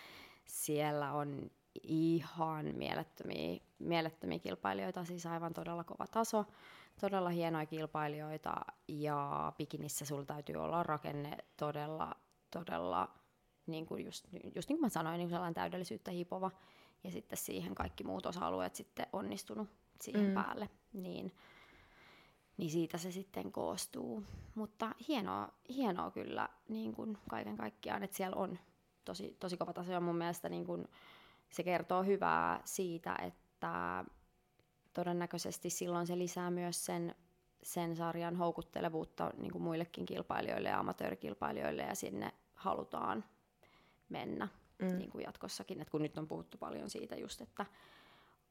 [0.45, 1.51] siellä on
[1.83, 6.45] ihan mielettömiä, mielettömiä kilpailijoita, siis aivan todella kova taso,
[7.01, 8.55] todella hienoja kilpailijoita
[8.87, 12.15] ja bikinissä sulla täytyy olla rakenne todella,
[12.51, 13.09] todella
[13.67, 16.51] niin kuin just, just niin kuin mä sanoin, niin sellainen täydellisyyttä hipova
[17.03, 19.69] ja sitten siihen kaikki muut osa-alueet sitten onnistunut
[20.01, 20.33] siihen mm.
[20.33, 21.35] päälle, niin,
[22.57, 24.23] niin siitä se sitten koostuu.
[24.55, 28.59] Mutta hienoa, hienoa kyllä niin kuin kaiken kaikkiaan, että siellä on
[29.05, 30.87] tosi, tosi kova taso ja mun mielestä niin kuin
[31.49, 34.05] se kertoo hyvää siitä, että
[34.93, 37.15] todennäköisesti silloin se lisää myös sen,
[37.63, 43.23] sen sarjan houkuttelevuutta niin kuin muillekin kilpailijoille ja amatöörikilpailijoille ja sinne halutaan
[44.09, 44.47] mennä
[44.81, 44.97] mm.
[44.97, 45.81] niin kuin jatkossakin.
[45.81, 47.65] Et kun nyt on puhuttu paljon siitä just, että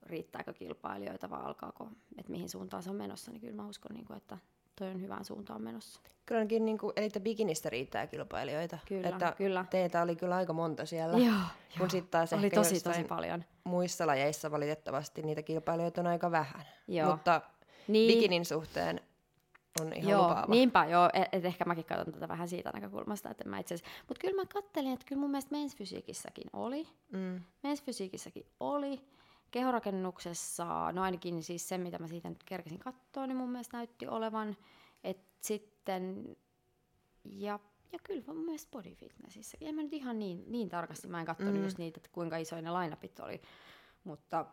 [0.03, 4.07] riittääkö kilpailijoita vai alkaako, että mihin suuntaan se on menossa, niin kyllä mä uskon, niin
[4.07, 4.39] kuin, että
[4.79, 6.01] toi on hyvään suuntaan menossa.
[6.27, 8.79] Kyllä ainakin, niin kuin, eli bikinistä riittää kilpailijoita.
[8.89, 9.65] Kyllä, että kyllä.
[9.71, 11.19] Teitä oli kyllä aika monta siellä.
[11.19, 11.35] Joo,
[11.79, 12.03] kun joo.
[12.11, 13.45] Taas oli tosi, tosi paljon.
[13.65, 16.63] Muissa lajeissa valitettavasti niitä kilpailijoita on aika vähän.
[16.89, 17.11] Joo.
[17.11, 17.41] Mutta
[17.89, 18.15] niin.
[18.15, 19.01] bikinin suhteen
[19.81, 20.55] on ihan joo, lupaava.
[20.55, 21.11] Niinpä, joo.
[21.13, 23.75] Et, et ehkä mäkin katson tätä vähän siitä näkökulmasta, että mä itse
[24.09, 26.89] Mutta kyllä mä kattelin, että kyllä mun mielestä mensfysiikissäkin oli.
[27.13, 27.41] Mm.
[27.63, 29.01] Mensfysiikissäkin oli.
[29.51, 34.07] Kehorakennuksessa, no ainakin siis se, mitä mä siitä nyt kerkesin katsoa, niin mun mielestä näytti
[34.07, 34.57] olevan.
[35.05, 36.37] Että sitten,
[37.25, 37.59] ja,
[37.93, 39.59] ja kyllä mun mielestä body fitnessissä.
[39.61, 41.65] En mä nyt ihan niin, niin tarkasti, mä en katsonut mm.
[41.65, 43.41] just niitä, että kuinka isoja ne lainapit oli.
[44.05, 44.47] Mutta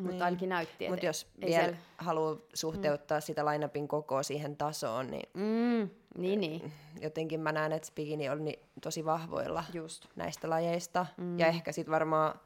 [0.00, 0.22] mutta niin.
[0.22, 1.78] ainakin näytti, Mutta jos vielä siellä...
[1.98, 3.22] haluaa suhteuttaa mm.
[3.22, 5.90] sitä lainapin kokoa siihen tasoon, niin, mm.
[6.18, 6.72] niin, niin.
[7.00, 10.06] jotenkin mä näen, että bikini on niin tosi vahvoilla Just.
[10.16, 11.06] näistä lajeista.
[11.16, 11.38] Mm.
[11.38, 12.40] Ja ehkä sitten varmaan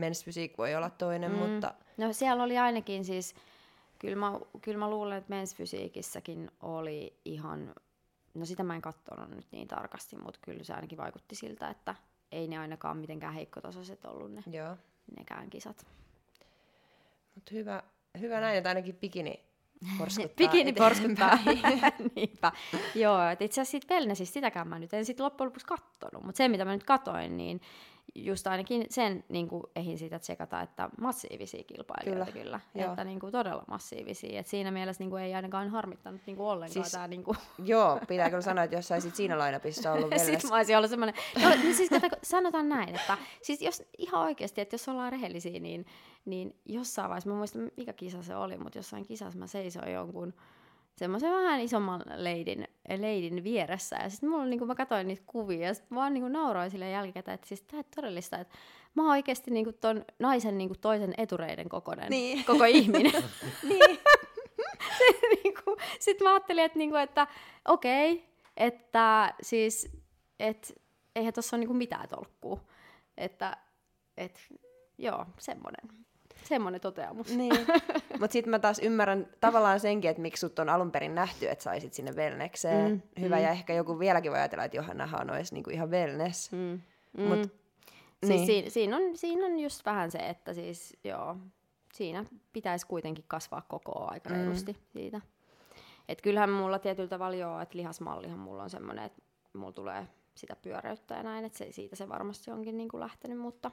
[0.00, 1.38] men's voi olla toinen, mm.
[1.38, 1.74] mutta...
[1.96, 3.34] No siellä oli ainakin siis,
[3.98, 5.56] kyllä mä, kyllä mä luulen, että men's
[6.60, 7.74] oli ihan,
[8.34, 11.94] no sitä mä en katsonut nyt niin tarkasti, mutta kyllä se ainakin vaikutti siltä, että
[12.32, 14.76] ei ne ainakaan mitenkään heikkotasoiset ollut ne, Joo.
[15.18, 15.86] nekään kisat.
[17.34, 17.82] Mutta hyvä,
[18.20, 19.40] hyvä näin, että ainakin bikini
[19.98, 20.34] porskuttaa.
[20.36, 21.38] bikini porskuttaa,
[22.16, 22.52] niinpä.
[22.94, 26.36] Joo, että itse asiassa siitä siis sitäkään mä nyt en sitten loppujen lopuksi kattonut, mutta
[26.36, 27.60] se mitä mä nyt katoin, niin
[28.14, 33.20] just ainakin sen niin kuin, ehin siitä tsekata, että massiivisia kilpailijoita kyllä, kyllä että niin
[33.20, 34.40] kuin, todella massiivisia.
[34.40, 37.08] Et siinä mielessä niin kuin, ei ainakaan harmittanut niin kuin, ollenkaan siis, tämä.
[37.08, 37.36] Niin kuin...
[37.64, 40.24] Joo, pitää kyllä sanoa, että jos saisit siinä lainapissa ollut vielä.
[40.24, 44.22] Sitten mä olisin ollut semmoinen, no, no siis kato, sanotaan näin, että siis jos ihan
[44.22, 45.86] oikeasti, että jos ollaan rehellisiä, niin,
[46.24, 50.34] niin jossain vaiheessa, mä muistan mikä kisa se oli, mutta jossain kisassa mä seisoin jonkun
[50.96, 53.96] semmoisen vähän isomman leidin, leidin vieressä.
[53.96, 56.90] Ja sitten mulla, niin kun mä katsoin niitä kuvia, ja sitten vaan niin nauroin sille
[56.90, 58.54] jälkikäteen, että siis tämä todellista, että
[58.94, 62.44] mä oon oikeasti niin kuin ton naisen niin kuin toisen etureiden kokoinen niin.
[62.46, 63.12] koko ihminen.
[63.68, 63.98] niin.
[65.32, 65.54] niin
[65.98, 67.26] sitten mä ajattelin, että, niin kuin, että
[67.68, 68.26] okei, okay,
[68.56, 69.90] että siis,
[70.40, 70.82] et,
[71.16, 72.60] eihän tuossa ole niin kuin mitään tolkkua.
[73.16, 73.56] Että,
[74.16, 74.40] et,
[74.98, 76.04] joo, semmoinen
[76.44, 77.36] semmoinen toteamus.
[77.36, 77.54] Niin.
[78.20, 81.64] Mutta sitten mä taas ymmärrän tavallaan senkin, että miksi sut on alun perin nähty, että
[81.64, 82.90] saisit sinne wellnekseen.
[82.90, 83.42] Mm, Hyvä, mm.
[83.42, 86.52] ja ehkä joku vieläkin voi ajatella, että Johannahan olisi niinku ihan wellness.
[86.52, 86.80] Mm,
[87.18, 87.24] mm.
[87.24, 87.42] Mut,
[88.26, 88.46] siis niin.
[88.46, 91.36] siinä, siinä, on, siinä on just vähän se, että siis joo,
[91.92, 94.36] siinä pitäisi kuitenkin kasvaa koko aika mm.
[94.36, 95.20] reilusti siitä.
[96.08, 100.56] Et kyllähän mulla tietyllä tavalla joo, että lihasmallihan mulla on semmoinen, että mulla tulee sitä
[100.56, 103.70] pyöreyttä ja näin, että se, siitä se varmasti onkin niin kuin lähtenyt, mutta,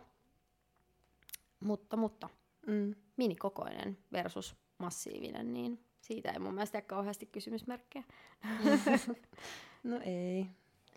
[1.59, 2.29] mutta, mutta
[2.69, 2.95] mm.
[3.17, 8.03] minikokoinen versus massiivinen, niin siitä ei mun mielestä ole kauheasti kysymysmerkkejä.
[9.83, 10.45] no ei.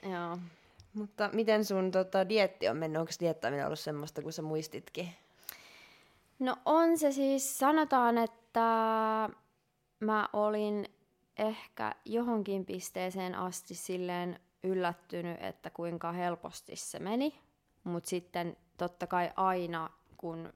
[0.02, 0.38] Joo.
[0.94, 3.00] Mutta miten sun tota, dietti on mennyt?
[3.00, 5.08] Onko diettaaminen ollut semmoista, kun sä muistitkin?
[6.38, 8.61] No on se siis, sanotaan, että
[10.00, 10.88] mä olin
[11.38, 17.38] ehkä johonkin pisteeseen asti silleen yllättynyt, että kuinka helposti se meni.
[17.85, 20.52] Mutta sitten totta kai aina, kun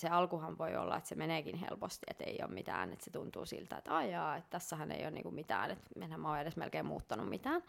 [0.00, 3.46] se alkuhan voi olla, että se meneekin helposti, että ei ole mitään, että se tuntuu
[3.46, 6.86] siltä, että ajaa, että tässähän ei ole niinku mitään, että enhän mä oon edes melkein
[6.86, 7.62] muuttanut mitään,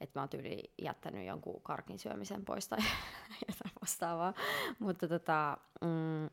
[0.00, 2.78] että mä oon tyyli jättänyt jonkun karkin syömisen pois tai
[3.48, 4.34] jotain vastaavaa,
[4.78, 6.30] mutta tota, mm,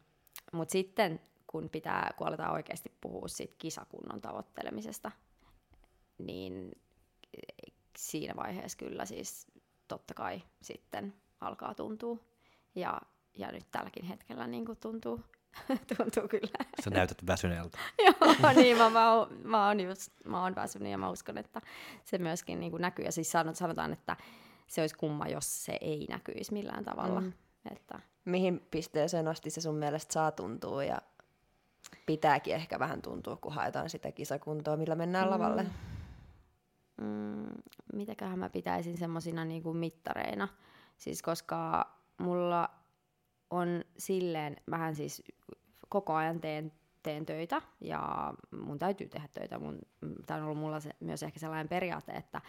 [0.53, 5.11] mut sitten kun pitää, kun aletaan oikeasti puhua siitä kisakunnon tavoittelemisesta,
[6.17, 6.71] niin
[7.97, 9.47] siinä vaiheessa kyllä siis
[9.87, 12.17] totta kai sitten alkaa tuntua.
[12.75, 13.01] Ja,
[13.37, 15.21] ja nyt tälläkin hetkellä niin kuin tuntuu,
[15.97, 16.65] tuntuu kyllä.
[16.83, 17.77] Sä näytät väsyneeltä.
[18.05, 21.61] Joo, niin mä, mä, oon, mä, oon just, mä oon väsynyt ja mä uskon, että
[22.03, 23.05] se myöskin niin kuin näkyy.
[23.05, 24.17] Ja siis sanotaan, että
[24.67, 27.21] se olisi kumma, jos se ei näkyisi millään tavalla.
[27.21, 27.33] Mm.
[27.71, 27.99] Että...
[28.25, 30.97] Mihin pisteeseen asti se sun mielestä saa tuntua ja
[32.05, 35.31] pitääkin ehkä vähän tuntua, kun haetaan sitä kisakuntoa, millä mennään mm.
[35.31, 35.65] lavalle?
[37.01, 37.47] Mm,
[37.93, 40.47] mitäköhän mä pitäisin semmoisina niinku mittareina.
[40.97, 42.69] Siis koska mulla
[43.49, 45.23] on silleen vähän siis
[45.89, 46.71] koko ajan teen,
[47.03, 49.59] teen töitä ja mun täytyy tehdä töitä.
[50.25, 52.41] Tämä on ollut mulla se, myös ehkä sellainen periaate, että,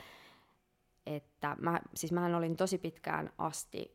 [1.06, 3.92] että mä, siis mähän olin tosi pitkään asti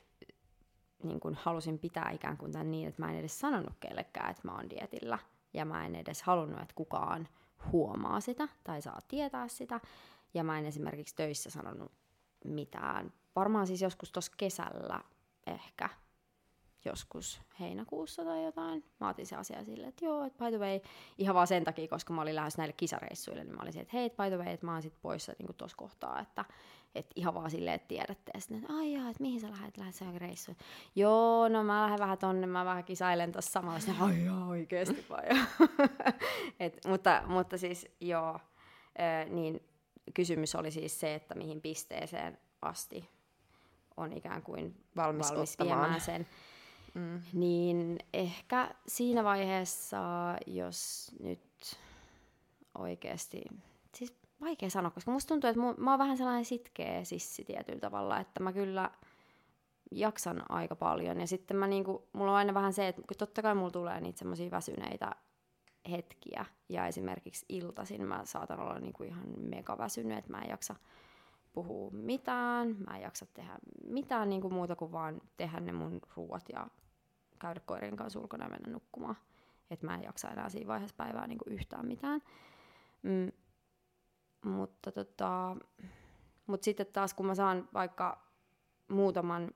[1.03, 4.41] niin kun halusin pitää ikään kuin tämän niin, että mä en edes sanonut kellekään, että
[4.47, 5.19] mä oon dietillä.
[5.53, 7.27] Ja mä en edes halunnut, että kukaan
[7.71, 9.79] huomaa sitä tai saa tietää sitä.
[10.33, 11.91] Ja mä en esimerkiksi töissä sanonut
[12.45, 13.13] mitään.
[13.35, 15.03] Varmaan siis joskus tuossa kesällä
[15.47, 15.89] ehkä
[16.85, 18.83] joskus heinäkuussa tai jotain.
[18.99, 20.79] Mä otin se asia silleen, että joo, että by the way,
[21.17, 24.09] ihan vaan sen takia, koska mä olin lähes näille kisareissuille, niin mä olin että hei,
[24.09, 26.45] by the way, että mä oon sit poissa niin tuossa kohtaa, että
[26.95, 28.31] et ihan vaan silleen, että tiedätte.
[28.33, 30.57] Ja sitten, että ai jaa, että mihin sä lähdet, lähdet sä reissuun?
[30.95, 33.79] Joo, no mä lähden vähän tonne, mä vähän kisailen tuossa samalla.
[33.79, 35.23] Sitten, ai jaa, oikeesti vai?
[36.59, 38.39] Et, mutta, mutta siis joo,
[39.29, 39.59] niin
[40.13, 43.09] kysymys oli siis se, että mihin pisteeseen asti
[43.97, 46.27] on ikään kuin valmis, valmis viemään sen.
[46.93, 47.21] Mm.
[47.33, 49.99] Niin ehkä siinä vaiheessa,
[50.47, 51.41] jos nyt
[52.77, 53.41] oikeasti,
[53.95, 58.19] siis vaikea sanoa, koska musta tuntuu, että mä oon vähän sellainen sitkeä sissi tietyllä tavalla,
[58.19, 58.91] että mä kyllä
[59.91, 61.19] jaksan aika paljon.
[61.19, 64.19] Ja sitten mä niinku, mulla on aina vähän se, että totta kai mulla tulee niitä
[64.19, 65.11] semmoisia väsyneitä
[65.91, 66.45] hetkiä.
[66.69, 70.75] Ja esimerkiksi iltaisin mä saatan olla niinku ihan mega väsynyt, että mä en jaksa
[71.53, 76.49] puhua mitään, mä en jaksa tehdä mitään niinku muuta kuin vaan tehdä ne mun ruuat
[76.53, 76.67] ja
[77.41, 79.15] käydä koirien kanssa ulkona ja mennä nukkumaan.
[79.71, 82.21] Että mä en jaksa enää siinä vaiheessa päivää niinku yhtään mitään.
[83.03, 83.31] Mm,
[84.45, 85.55] mutta tota,
[86.47, 88.31] mut sitten taas kun mä saan vaikka
[88.87, 89.51] muutaman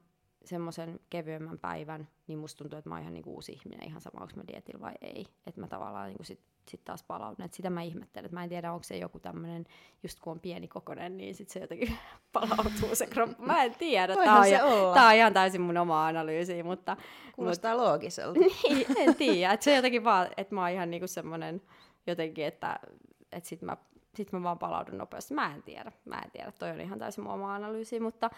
[0.46, 4.22] semmoisen kevyemmän päivän, niin musta tuntuu, että mä oon ihan niinku uusi ihminen, ihan sama,
[4.22, 5.26] onko mä dietillä vai ei.
[5.48, 7.46] Että mä tavallaan niinku sit, sit taas palaudun.
[7.46, 9.66] Et sitä mä ihmettelen, että mä en tiedä, onko se joku tämmöinen,
[10.04, 11.98] just kun on pieni kokonen, niin sit se jotenkin
[12.34, 13.46] palautuu se kroppa.
[13.46, 16.98] Mä en tiedä, tää on, tää on ihan täysin mun oma analyysi, mutta...
[17.36, 18.40] Kuulostaa mutta, loogiselta.
[18.70, 19.54] niin, en tiedä.
[19.54, 21.62] Että se jotenkin vaan, että mä oon ihan niinku semmoinen
[22.08, 22.80] jotenkin, että,
[23.32, 23.78] että sit mä,
[24.16, 25.34] sit mä vaan palaudun nopeasti.
[25.34, 26.52] Mä en tiedä, mä en tiedä.
[26.52, 28.30] Toi on ihan täysin mun oma analyysi, mutta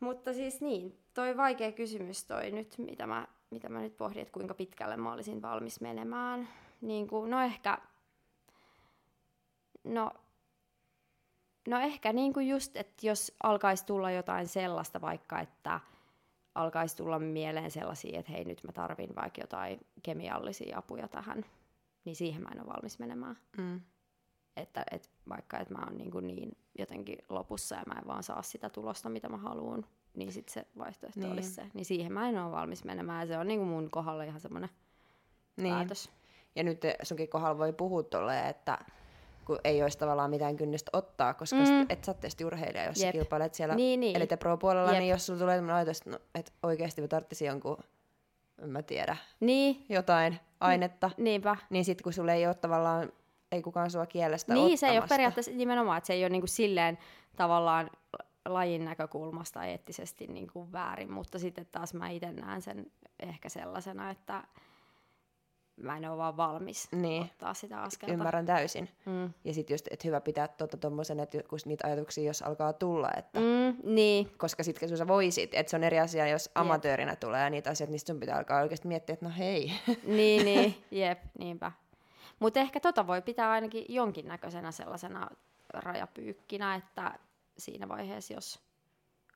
[0.00, 4.32] mutta siis niin, toi vaikea kysymys toi nyt, mitä mä, mitä mä nyt pohdin, että
[4.32, 6.48] kuinka pitkälle mä olisin valmis menemään.
[6.80, 7.78] Niin kuin, no ehkä,
[9.84, 10.10] no,
[11.68, 15.80] no ehkä niin kuin just, että jos alkaisi tulla jotain sellaista vaikka, että
[16.54, 21.44] alkaisi tulla mieleen sellaisia, että hei nyt mä tarvin vaikka jotain kemiallisia apuja tähän,
[22.04, 23.38] niin siihen mä en ole valmis menemään.
[23.58, 23.80] Mm.
[24.56, 28.42] Että et vaikka että mä oon niin, niin jotenkin lopussa ja mä en vaan saa
[28.42, 31.32] sitä tulosta, mitä mä haluan, niin sitten se vaihtoehto niin.
[31.32, 31.70] olisi se.
[31.74, 34.40] Niin siihen mä en ole valmis menemään ja se on niin kuin mun kohdalla ihan
[34.40, 34.70] semmoinen
[35.56, 35.74] niin.
[35.74, 36.10] päätös.
[36.56, 38.78] Ja nyt sunkin kohdalla voi puhua tolleen, että
[39.44, 41.86] kun ei olisi tavallaan mitään kynnystä ottaa, koska mm.
[41.88, 43.08] et sä oot urheilija, jos Jep.
[43.08, 44.16] sä kilpailet siellä niin, niin.
[44.16, 44.98] Elite Pro-puolella, Jep.
[45.00, 47.76] niin jos sulla tulee ajatus, no, että oikeasti mä tarvitsisin jonkun,
[48.62, 49.84] en mä tiedä, niin.
[49.88, 51.56] jotain ainetta, Niinpä.
[51.70, 53.12] niin sitten kun sulle ei ole tavallaan
[53.52, 54.86] ei kukaan sua kielestä Niin, ottamasta.
[54.86, 56.98] se ei ole periaatteessa nimenomaan, että se ei ole niinku silleen
[57.36, 57.90] tavallaan
[58.44, 62.86] lajin näkökulmasta eettisesti niinku väärin, mutta sitten taas mä itse näen sen
[63.20, 64.42] ehkä sellaisena, että
[65.76, 67.22] mä en ole vaan valmis niin.
[67.22, 68.12] ottaa sitä askelta.
[68.12, 68.88] Ymmärrän täysin.
[69.06, 69.32] Mm.
[69.44, 73.10] Ja sitten just, että hyvä pitää tuota tommosen, että kun niitä ajatuksia, jos alkaa tulla,
[73.16, 73.40] että...
[73.40, 74.30] Mm, niin.
[74.36, 77.20] Koska sitten kun sä voisit, että se on eri asia, jos amatöörinä jep.
[77.20, 79.72] tulee niitä asioita, niin sun pitää alkaa oikeasti miettiä, että no hei.
[80.04, 81.72] niin, niin, jep, niinpä.
[82.38, 85.28] Mutta ehkä tota voi pitää ainakin jonkinnäköisenä sellaisena
[85.74, 87.18] rajapyykkinä, että
[87.58, 88.60] siinä vaiheessa, jos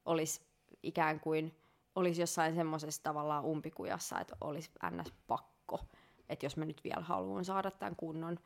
[0.04, 0.40] olisi
[0.82, 1.56] ikään kuin
[1.94, 5.12] olisi jossain semmoisessa tavallaan umpikujassa, että olisi ns.
[5.26, 5.80] pakko,
[6.30, 8.38] että jos mä nyt vielä haluan saada tämän kunnon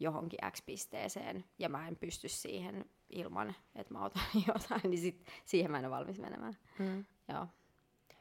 [0.00, 5.70] johonkin X-pisteeseen ja mä en pysty siihen ilman, että mä otan jotain, niin sit, siihen
[5.70, 6.56] mä en ole valmis menemään.
[6.78, 7.04] Mm.
[7.28, 7.46] Joo.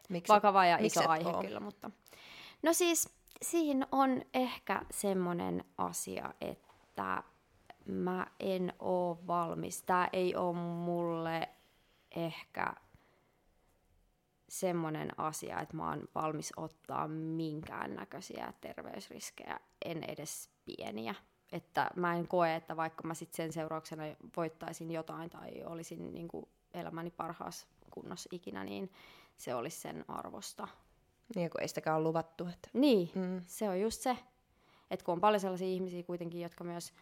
[0.10, 1.42] Miksi, Vakava ja iso aihe oo?
[1.42, 1.92] kyllä, mutta...
[2.64, 3.10] No siis
[3.42, 7.24] siinä on ehkä semmoinen asia, että
[7.86, 9.84] mä en oo valmis.
[9.84, 11.50] Tää ei ole mulle
[12.16, 12.74] ehkä
[14.50, 21.16] semmoinen asia, että mä oon valmis ottaa minkäännäköisiä terveysriskejä, en edes pieniä.
[21.52, 24.04] Että mä en koe, että vaikka mä sit sen seurauksena
[24.38, 28.92] voittaisin jotain tai olisin niin kuin elämäni parhaassa kunnossa ikinä, niin
[29.38, 30.68] se olisi sen arvosta.
[31.36, 32.46] Niin, kun ei sitäkään ole luvattu.
[32.48, 32.70] Että.
[32.74, 33.42] Niin, Mm.
[33.46, 34.18] se on just se.
[34.92, 36.94] Että kun on paljon sellaisia ihmisiä kuitenkin, jotka myös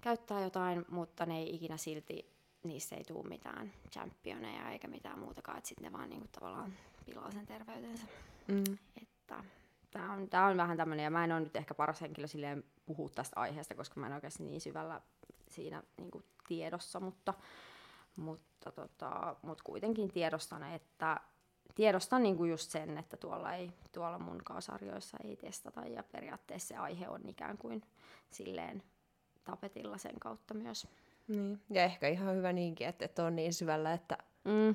[0.00, 2.31] käyttää jotain, mutta ne ei ikinä silti,
[2.64, 6.72] niissä ei tule mitään championeja eikä mitään muutakaan, että sitten ne vaan niinku tavallaan
[7.06, 8.06] pilaa sen terveytensä.
[8.48, 8.78] Mm.
[9.02, 9.44] Että
[9.90, 12.64] tämä on, tää on vähän tämmöinen, ja mä en ole nyt ehkä paras henkilö silleen
[12.86, 15.00] puhua tästä aiheesta, koska mä en oikeasti niin syvällä
[15.48, 17.34] siinä niinku tiedossa, mutta,
[18.16, 21.20] mutta, tota, mutta kuitenkin tiedostan, että
[21.74, 26.76] tiedostan niinku just sen, että tuolla, ei, tuolla mun sarjoissa ei testata, ja periaatteessa se
[26.76, 27.82] aihe on ikään kuin
[28.30, 28.82] silleen
[29.44, 30.88] tapetilla sen kautta myös.
[31.28, 31.60] Niin.
[31.70, 34.74] Ja ehkä ihan hyvä niinkin, että et on niin syvällä, että Mm,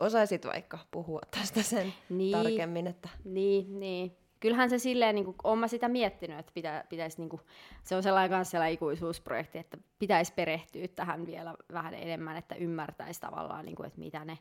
[0.00, 2.32] osaisit vaikka puhua tästä sen Niin.
[2.32, 2.86] tarkemmin.
[2.86, 3.08] Että...
[3.24, 4.16] Niin, niin.
[4.40, 7.42] Kyllähän se silleen, niin kuin, olen mä sitä miettinyt, että pitä, pitäisi, niin kuin,
[7.82, 13.20] se on sellainen kanssa sellainen ikuisuusprojekti, että pitäisi perehtyä tähän vielä vähän enemmän, että ymmärtäisi
[13.20, 14.38] tavallaan, niin kuin, että mitä ne,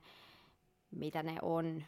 [0.92, 1.84] mitä ne on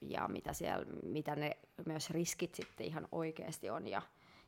[0.00, 4.02] ja mitä, siellä, mitä ne myös riskit sitten ihan oikeasti on ja,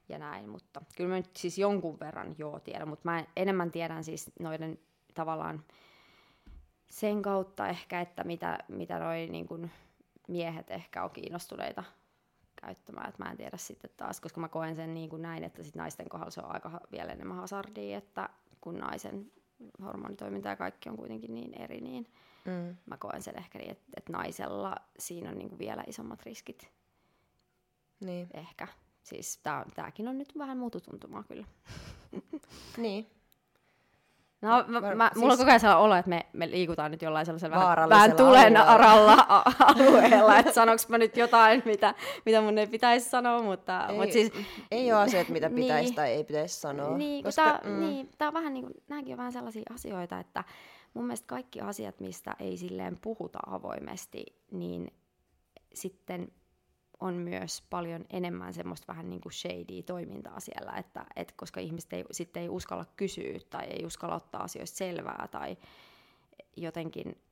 [0.09, 0.49] ja näin.
[0.49, 4.79] Mutta kyllä mä nyt siis jonkun verran joo tiedän, mutta mä enemmän tiedän siis noiden
[5.15, 5.65] tavallaan
[6.91, 9.71] sen kautta ehkä, että mitä, mitä noi niin kuin
[10.29, 11.85] miehet ehkä on kiinnostuneita
[12.63, 13.09] käyttämään.
[13.09, 15.75] Et mä en tiedä sitten taas, koska mä koen sen niin kuin näin, että sit
[15.77, 18.29] naisten kohdalla se on aika vielä enemmän hazardia, että
[18.61, 19.33] kun naisen
[19.83, 22.07] hormonitoiminta ja kaikki on kuitenkin niin eri, niin
[22.45, 22.77] Mm.
[22.87, 26.71] mä koen sen ehkä niin, että, että naisella siinä on niin kuin vielä isommat riskit
[28.01, 28.29] Niin.
[28.35, 28.69] ehkä.
[29.09, 31.47] Siis tää, tääkin on nyt vähän mututuntumaa kyllä.
[32.77, 33.11] niin.
[34.43, 36.91] No, mä, Var- mä, siis- mulla on koko ajan sellainen olo, että me, me liikutaan
[36.91, 39.27] nyt jollain sellaisella vähän, vähän tulen aralla
[39.67, 41.95] alueella, että sanoks mä nyt jotain, mitä,
[42.27, 44.33] mitä mun ei pitäisi sanoa, mutta, Ei, mutta siis,
[44.71, 45.95] ei ole asioita, mitä pitäisi Niin.
[45.95, 46.97] tai ei pitäisi sanoa.
[46.99, 49.63] niin, koska, koska, tää, mm, niin, tää on vähän niin kuin, nämäkin on vähän sellaisia
[49.75, 50.45] asioita, että
[50.95, 54.93] mun mielestä kaikki asiat, mistä ei silleen puhuta avoimesti, niin
[55.75, 56.33] sitten
[57.01, 61.93] on myös paljon enemmän semmoista vähän niin kuin shady toimintaa siellä, että, että koska ihmiset
[61.93, 65.57] ei, sitten ei uskalla kysyä tai ei uskalla ottaa asioista selvää tai
[66.57, 67.23] jotenkin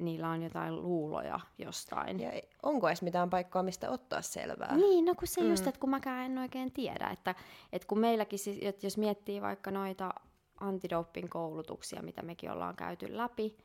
[0.00, 2.20] niillä on jotain luuloja jostain.
[2.20, 2.30] Ja
[2.62, 4.76] onko edes mitään paikkaa, mistä ottaa selvää?
[4.76, 5.50] Niin, no kun se mm.
[5.50, 7.34] just, että kun mäkään en oikein tiedä, että,
[7.72, 10.14] että kun meilläkin, siis, että jos miettii vaikka noita
[10.60, 13.56] antidoping koulutuksia, mitä mekin ollaan käyty läpi,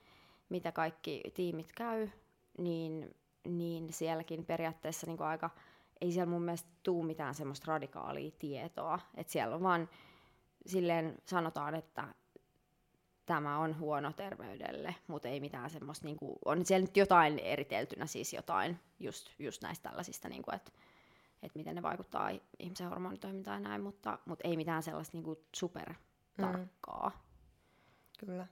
[0.49, 2.09] mitä kaikki tiimit käy,
[2.57, 3.15] niin,
[3.47, 5.49] niin sielläkin periaatteessa niin aika,
[6.01, 9.89] ei siellä mun mielestä tuu mitään semmoista radikaalia tietoa, että siellä on vaan
[10.65, 12.07] silleen sanotaan, että
[13.25, 18.05] tämä on huono terveydelle, mutta ei mitään semmoista, niin kuin, on siellä nyt jotain eriteltynä,
[18.05, 20.71] siis jotain just, just näistä tällaisista, niin kuin, että,
[21.43, 25.39] että miten ne vaikuttaa ihmisen hormonitoimintaan ja näin, mutta, mutta ei mitään sellaista niin kuin
[25.55, 27.11] supertarkkaa.
[28.19, 28.47] Kyllä.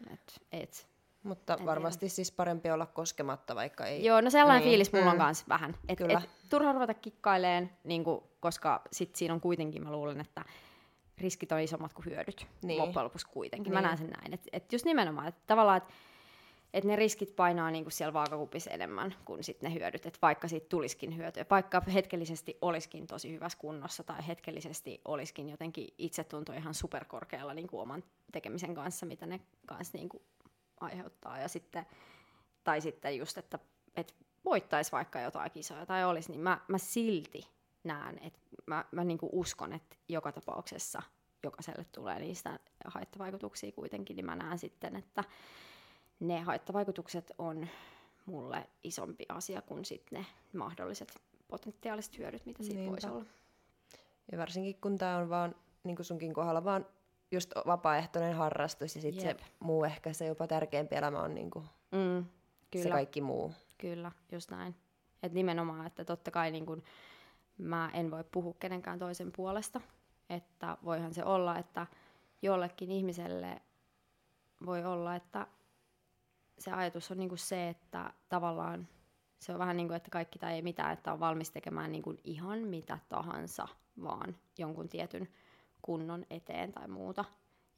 [0.00, 0.12] Mm.
[0.12, 0.89] Et, et.
[1.22, 4.04] Mutta En varmasti siis parempi olla koskematta, vaikka ei...
[4.04, 5.18] Joo, no sellainen Niin, fiilis mulla on mm.
[5.18, 5.74] kanssa vähän.
[5.88, 6.20] Et, Kyllä.
[6.24, 10.44] et, turha ruveta kikkaileen, niin kuin, koska sit siinä on kuitenkin, mä luulen, että
[11.18, 12.78] riskit on isommat kuin hyödyt Niin.
[12.78, 13.72] loppujen lopuksi kuitenkin.
[13.72, 13.86] Mä Niin.
[13.86, 14.34] näen sen näin.
[14.34, 15.94] Että et just nimenomaan, että tavallaan, että
[16.74, 20.06] et ne riskit painaa niinku siellä vaakakupissa enemmän kuin sit ne hyödyt.
[20.06, 25.88] Et vaikka siitä tulisikin hyötyä, vaikka hetkellisesti olisikin tosi hyvässä kunnossa tai hetkellisesti olisikin jotenkin
[25.98, 30.22] itsetunto ihan superkorkealla niinku oman tekemisen kanssa, mitä ne kanssa niinku
[30.80, 31.38] aiheuttaa.
[31.38, 31.86] Ja sitten,
[32.64, 33.58] tai sitten just, että
[33.96, 34.14] et
[34.44, 37.48] voittaisi vaikka jotain kisoja tai olisi, niin mä, mä silti
[37.84, 41.02] näen, että mä, mä niinku uskon, että joka tapauksessa
[41.42, 45.24] jokaiselle tulee niistä haittavaikutuksia kuitenkin, niin mä näen sitten, että
[46.20, 47.68] ne haittavaikutukset on
[48.26, 50.26] mulle isompi asia kuin sitten ne
[50.58, 52.92] mahdolliset potentiaaliset hyödyt, mitä siitä Niinpä.
[52.92, 53.24] voisi olla.
[54.32, 55.54] Ja varsinkin kun tämä on vaan,
[55.84, 56.86] niin kuin sunkin kohdalla, vaan
[57.30, 61.64] just vapaaehtoinen harrastus ja sitten se muu ehkä se jopa tärkeämpi elämä on niin kuin
[61.92, 62.24] Mm,
[62.82, 63.52] se kaikki muu.
[63.78, 64.74] Kyllä, just näin.
[65.22, 66.82] Et nimenomaan, että totta kai niin kun,
[67.58, 69.80] mä en voi puhua kenenkään toisen puolesta,
[70.30, 71.86] että voihan se olla, että
[72.42, 73.62] jollekin ihmiselle
[74.66, 75.46] voi olla, että
[76.58, 78.88] se ajatus on niin kuin se, että tavallaan
[79.38, 82.02] se on vähän niin kuin, että kaikki tai ei mitään, että on valmis tekemään niin
[82.02, 83.68] kuin ihan mitä tahansa,
[84.02, 85.28] vaan jonkun tietyn
[85.82, 87.24] kunnon eteen tai muuta.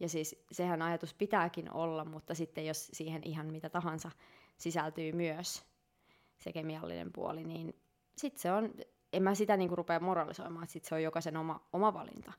[0.01, 4.11] Ja siis sehän ajatus pitääkin olla, mutta sitten jos siihen ihan mitä tahansa
[4.59, 5.65] sisältyy myös
[6.39, 7.75] se kemiallinen puoli, niin
[8.17, 8.75] sitten se on,
[9.13, 12.33] en mä sitä niinku rupea moralisoimaan, että sit se on jokaisen oma, oma valinta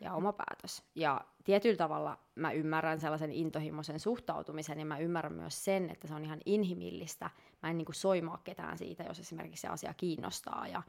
[0.00, 0.82] ja oma päätös.
[0.94, 6.14] Ja tietyllä tavalla mä ymmärrän sellaisen intohimoisen suhtautumisen ja mä ymmärrän myös sen, että se
[6.14, 7.30] on ihan inhimillistä.
[7.62, 10.82] Mä en niinku soimaa ketään siitä, jos esimerkiksi se asia kiinnostaa ja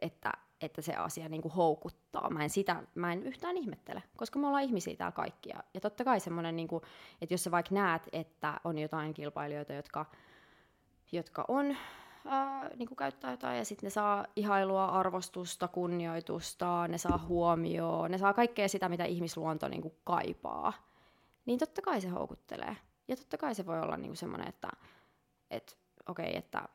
[0.00, 2.30] että, että se asia niinku houkuttaa.
[2.30, 5.62] Mä en, sitä, mä en yhtään ihmettele, koska me ollaan ihmisiä täällä kaikkia.
[5.74, 6.82] Ja totta kai semmoinen, niinku,
[7.20, 10.06] että jos sä vaikka näet, että on jotain kilpailijoita, jotka,
[11.12, 11.76] jotka on
[12.26, 18.10] ää, niin kuin käyttää jotain ja sitten ne saa ihailua, arvostusta, kunnioitusta, ne saa huomioon,
[18.10, 20.72] ne saa kaikkea sitä, mitä ihmisluonto niin kuin kaipaa.
[21.46, 22.76] Niin totta kai se houkuttelee.
[23.08, 24.68] Ja totta kai se voi olla niin kuin semmoinen, että
[25.50, 25.78] et,
[26.08, 26.68] okei, okay, että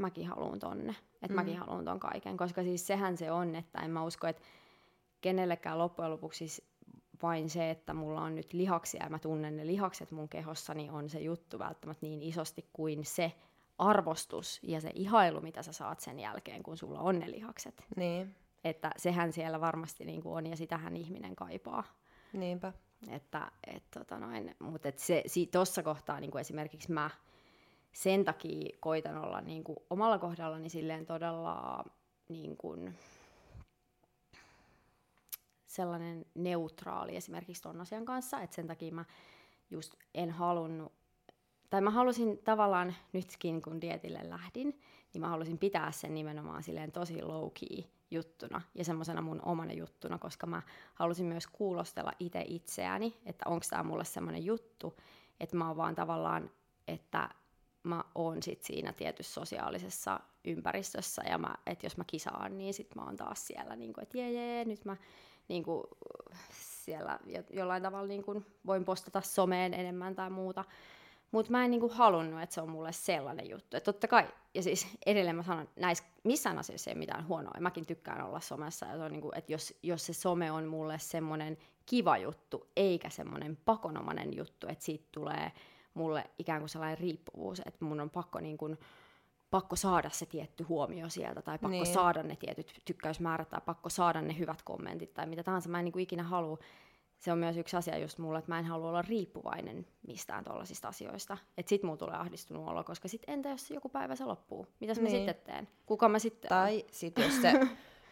[0.00, 1.34] mäkin haluan tonne, että mm.
[1.34, 2.36] mäkin haluan ton kaiken.
[2.36, 4.42] Koska siis sehän se on, että en mä usko, että
[5.20, 6.68] kenellekään loppujen lopuksi siis
[7.22, 11.08] vain se, että mulla on nyt lihaksia ja mä tunnen ne lihakset mun kehossani on
[11.08, 13.32] se juttu välttämättä niin isosti kuin se,
[13.78, 17.84] arvostus ja se ihailu, mitä sä saat sen jälkeen, kun sulla on ne lihakset.
[17.96, 18.34] Niin.
[18.64, 21.84] Että sehän siellä varmasti niin kuin on ja sitähän ihminen kaipaa.
[22.32, 22.72] Niinpä.
[23.08, 27.10] Että, et, tota noin, mutta et se, si, tossa kohtaa niin kuin esimerkiksi mä
[27.98, 31.84] sen takia koitan olla niin kuin omalla kohdallani silleen todella
[32.28, 32.94] niin kuin,
[35.66, 39.04] sellainen neutraali esimerkiksi ton asian kanssa, että sen takia mä
[39.70, 40.92] just en halunnut
[41.70, 44.80] tai mä halusin tavallaan nytkin, kun dietille lähdin,
[45.12, 49.72] niin mä halusin pitää sen nimenomaan silleen tosi low key juttuna ja semmoisena mun omana
[49.72, 50.62] juttuna, koska mä
[50.94, 54.96] halusin myös kuulostella itse itseäni, että onko tämä mulle semmoinen juttu,
[55.40, 56.50] että mä oon vaan tavallaan,
[56.88, 57.28] että
[57.82, 62.94] mä oon sit siinä tietyssä sosiaalisessa ympäristössä ja mä, että jos mä kisaan, niin sit
[62.94, 64.96] mä oon taas siellä, niin kuin, että jee, jee, nyt mä
[65.48, 65.84] niin kuin,
[66.52, 67.18] siellä
[67.50, 70.64] jollain tavalla niin kuin, voin postata someen enemmän tai muuta,
[71.30, 73.76] mutta mä en niinku halunnut, että se on mulle sellainen juttu.
[73.76, 77.52] Et totta kai, ja siis edelleen mä sanon, näissä missään asiassa ei ole mitään huonoa.
[77.54, 78.86] Ja mäkin tykkään olla somessa.
[78.86, 83.10] Ja se on niinku, että jos, jos se some on mulle semmoinen kiva juttu, eikä
[83.10, 85.52] semmoinen pakonomainen juttu, että siitä tulee
[85.98, 88.78] mulle ikään kuin sellainen riippuvuus, että mun on pakko niin kuin,
[89.50, 91.86] pakko saada se tietty huomio sieltä, tai pakko niin.
[91.86, 95.68] saada ne tietyt tykkäysmäärät, tai pakko saada ne hyvät kommentit, tai mitä tahansa.
[95.68, 96.58] Mä en niin kuin ikinä halua
[97.18, 100.88] se on myös yksi asia just mulle, että mä en halua olla riippuvainen mistään tuollaisista
[100.88, 101.38] asioista.
[101.58, 104.66] Että sit mulla tulee ahdistunut olo, koska sit entä jos joku päivä se loppuu?
[104.80, 105.04] Mitäs niin.
[105.04, 105.68] mä sitten teen?
[105.86, 107.52] Kuka mä sitten Tai sit jos se,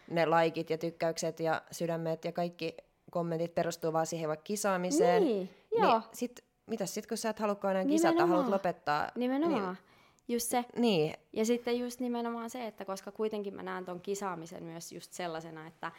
[0.09, 2.77] ne laikit ja tykkäykset ja sydämet ja kaikki
[3.11, 5.23] kommentit perustuu vaan siihen vaikka kisaamiseen.
[5.23, 5.99] Niin, joo.
[5.99, 9.11] Niin sit, mitäs sit kun sä et halukaan enää kisata, haluat lopettaa?
[9.15, 9.73] Nimenomaan.
[9.73, 9.77] Niin,
[10.27, 10.65] just se.
[10.75, 11.13] Niin.
[11.33, 15.67] Ja sitten just nimenomaan se, että koska kuitenkin mä näen ton kisaamisen myös just sellaisena,
[15.67, 15.91] että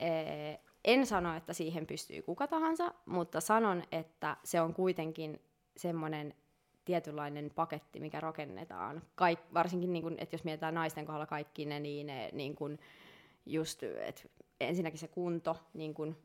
[0.00, 5.40] ee, en sano, että siihen pystyy kuka tahansa, mutta sanon, että se on kuitenkin
[5.76, 6.34] semmoinen
[6.84, 9.02] tietynlainen paketti, mikä rakennetaan.
[9.14, 12.78] Kaik, varsinkin, niin kun, että jos mietitään naisten kohdalla kaikki ne, niin, ne, niin kun
[13.46, 14.22] just, että
[14.60, 16.16] ensinnäkin se kunto, niin kun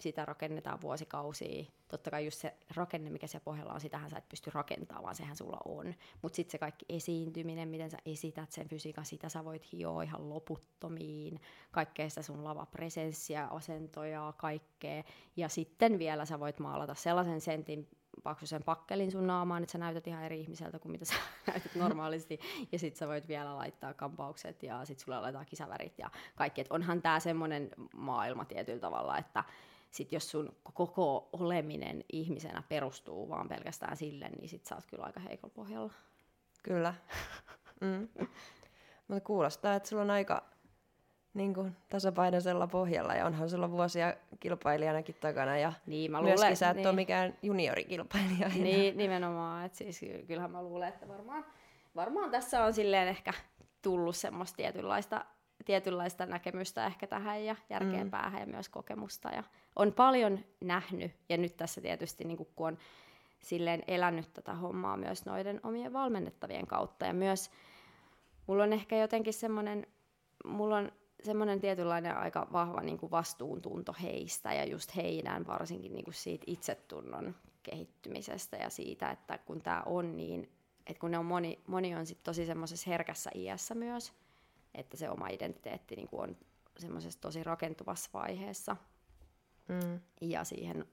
[0.00, 1.64] sitä rakennetaan vuosikausia.
[1.88, 5.36] Totta kai just se rakenne, mikä siellä pohjalla on, sitähän sä et pysty rakentamaan, sehän
[5.36, 5.94] sulla on.
[6.22, 10.28] Mutta sitten se kaikki esiintyminen, miten sä esität sen fysiikan, sitä sä voit hioa ihan
[10.28, 11.40] loputtomiin.
[11.70, 15.02] Kaikkea sitä sun lavapresenssiä, asentoja, kaikkea.
[15.36, 17.88] Ja sitten vielä sä voit maalata sellaisen sentin
[18.22, 21.14] paksuisen pakkelin sun naamaan, että sä näytät ihan eri ihmiseltä kuin mitä sä
[21.46, 22.40] näytät normaalisti.
[22.72, 26.60] Ja sit sä voit vielä laittaa kampaukset ja sit sulle laitetaan kisavärit ja kaikki.
[26.60, 29.44] Et onhan tää semmonen maailma tietyllä tavalla, että
[29.94, 35.04] sit jos sun koko oleminen ihmisenä perustuu vaan pelkästään sille, niin sit sä oot kyllä
[35.04, 35.92] aika heikolla pohjalla.
[36.62, 36.94] Kyllä.
[37.80, 38.08] Mm.
[39.08, 40.42] Mutta kuulostaa, että sulla on aika
[41.34, 46.56] niin kuin, tasapainoisella pohjalla ja onhan sulla vuosia kilpailijanakin takana ja niin, mä myöskin luulen,
[46.56, 46.86] sä et niin.
[46.86, 48.46] ole mikään juniorikilpailija.
[48.46, 48.58] Enää.
[48.58, 49.66] Niin, nimenomaan.
[49.66, 51.44] Et siis kyllähän mä luulen, että varmaan,
[51.96, 53.32] varmaan tässä on silleen ehkä
[53.82, 55.24] tullut semmoista tietynlaista
[55.64, 58.10] tietynlaista näkemystä ehkä tähän ja järkeen mm.
[58.10, 59.28] päähän ja myös kokemusta.
[59.28, 59.42] Ja
[59.76, 62.78] on paljon nähnyt ja nyt tässä tietysti niin kun on
[63.40, 67.50] silleen elänyt tätä hommaa myös noiden omien valmennettavien kautta ja myös
[68.46, 69.86] mulla on ehkä jotenkin semmoinen,
[70.44, 70.92] mulla on
[71.22, 76.44] semmoinen tietynlainen aika vahva niin kuin vastuuntunto heistä ja just heidän varsinkin niin kuin siitä
[76.46, 80.52] itsetunnon kehittymisestä ja siitä, että kun tämä on niin,
[80.86, 84.12] että kun ne on moni, moni on sit tosi semmoisessa herkässä iässä myös,
[84.74, 86.36] että se oma identiteetti niin kuin on
[86.78, 88.76] semmoisessa tosi rakentuvassa vaiheessa.
[89.68, 90.00] Mm.
[90.20, 90.86] Ja siihen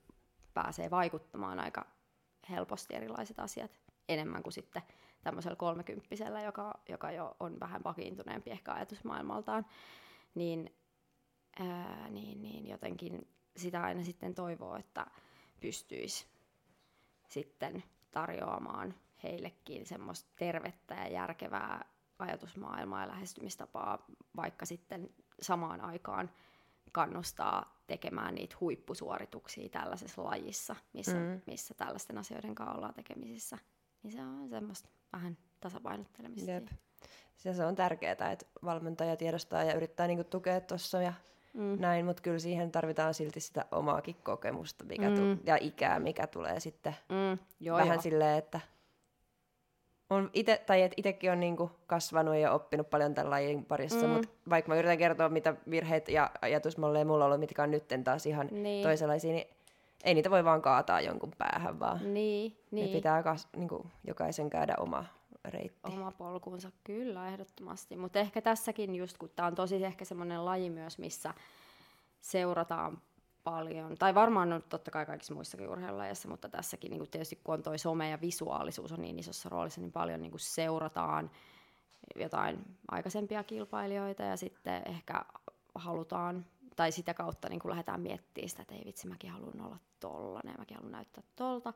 [0.53, 1.86] pääsee vaikuttamaan aika
[2.49, 3.71] helposti erilaiset asiat
[4.09, 4.82] enemmän kuin sitten
[5.23, 9.65] tämmöisellä kolmekymppisellä, joka, joka jo on vähän vakiintuneempi ehkä ajatusmaailmaltaan,
[10.36, 10.75] niin,
[11.59, 13.27] ää, niin, niin jotenkin
[13.57, 15.05] sitä aina sitten toivoo, että
[15.59, 16.25] pystyisi
[17.29, 21.91] sitten tarjoamaan heillekin semmoista tervettä ja järkevää
[22.22, 24.05] ajatusmaailmaa ja lähestymistapaa,
[24.36, 25.09] vaikka sitten
[25.41, 26.32] samaan aikaan
[26.91, 31.41] kannustaa tekemään niitä huippusuorituksia tällaisessa lajissa, missä, mm.
[31.45, 33.57] missä tällaisten asioiden kanssa ollaan tekemisissä.
[34.03, 36.51] Niin se on semmoista vähän tasapainottelemista.
[36.51, 36.67] Jep.
[37.43, 41.13] Ja se on tärkeää, että valmentaja tiedostaa ja yrittää niinku tukea tuossa ja
[41.53, 41.82] mm.
[41.82, 45.15] näin, mutta kyllä siihen tarvitaan silti sitä omaakin kokemusta mikä mm.
[45.15, 47.39] tu- ja ikää, mikä tulee sitten mm.
[47.59, 48.01] Joo, vähän jo.
[48.01, 48.59] silleen, että
[50.12, 54.09] on ite, tai et itekin on niinku kasvanut ja oppinut paljon tämän lajin parissa, mm.
[54.09, 57.84] mutta vaikka mä yritän kertoa, mitä virheitä ja ajatusmalleja mulla on ollut, mitkä on nyt
[58.03, 58.84] taas ihan niin.
[58.84, 59.47] toisenlaisia, niin
[60.03, 62.86] ei niitä voi vaan kaataa jonkun päähän, vaan niin, niin.
[62.86, 65.05] ne pitää kas, niinku, jokaisen käydä oma
[65.45, 65.91] reitti.
[65.91, 67.95] Oma polkunsa, kyllä, ehdottomasti.
[67.95, 71.34] Mutta ehkä tässäkin just, kun tämä on tosi ehkä semmoinen laji myös, missä
[72.22, 73.01] seurataan
[73.44, 77.64] paljon, tai varmaan on totta kai kaikissa muissakin urheilulajeissa, mutta tässäkin niin tietysti kun on
[77.64, 81.32] toi some ja visuaalisuus on niin isossa roolissa, niin paljon niin seurataan
[82.16, 85.26] jotain aikaisempia kilpailijoita ja sitten ehkä
[85.76, 90.56] halutaan, tai sitä kautta niin lähdetään miettimään sitä, että ei vitsi, mäkin haluan olla tollanen,
[90.58, 91.74] mäkin haluan näyttää tolta,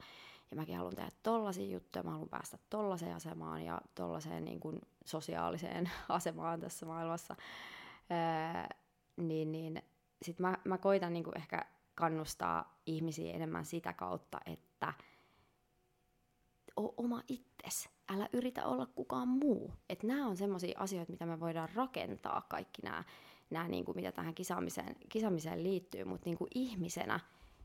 [0.51, 4.81] ja mäkin haluan tehdä tollaisia juttuja, mä haluan päästä tollaiseen asemaan ja tollaiseen niin kuin
[5.05, 7.35] sosiaaliseen asemaan tässä maailmassa,
[8.11, 8.77] öö,
[9.17, 9.83] niin, niin
[10.21, 14.93] sitten mä, mä koitan niinku ehkä kannustaa ihmisiä enemmän sitä kautta, että
[16.77, 17.89] o oma itses.
[18.09, 19.73] Älä yritä olla kukaan muu.
[19.89, 23.03] Että nämä on semmoisia asioita, mitä me voidaan rakentaa, kaikki nämä,
[23.49, 27.19] nämä niinku, mitä tähän kisaamiseen, kisaamiseen liittyy, mutta niinku ihmisenä,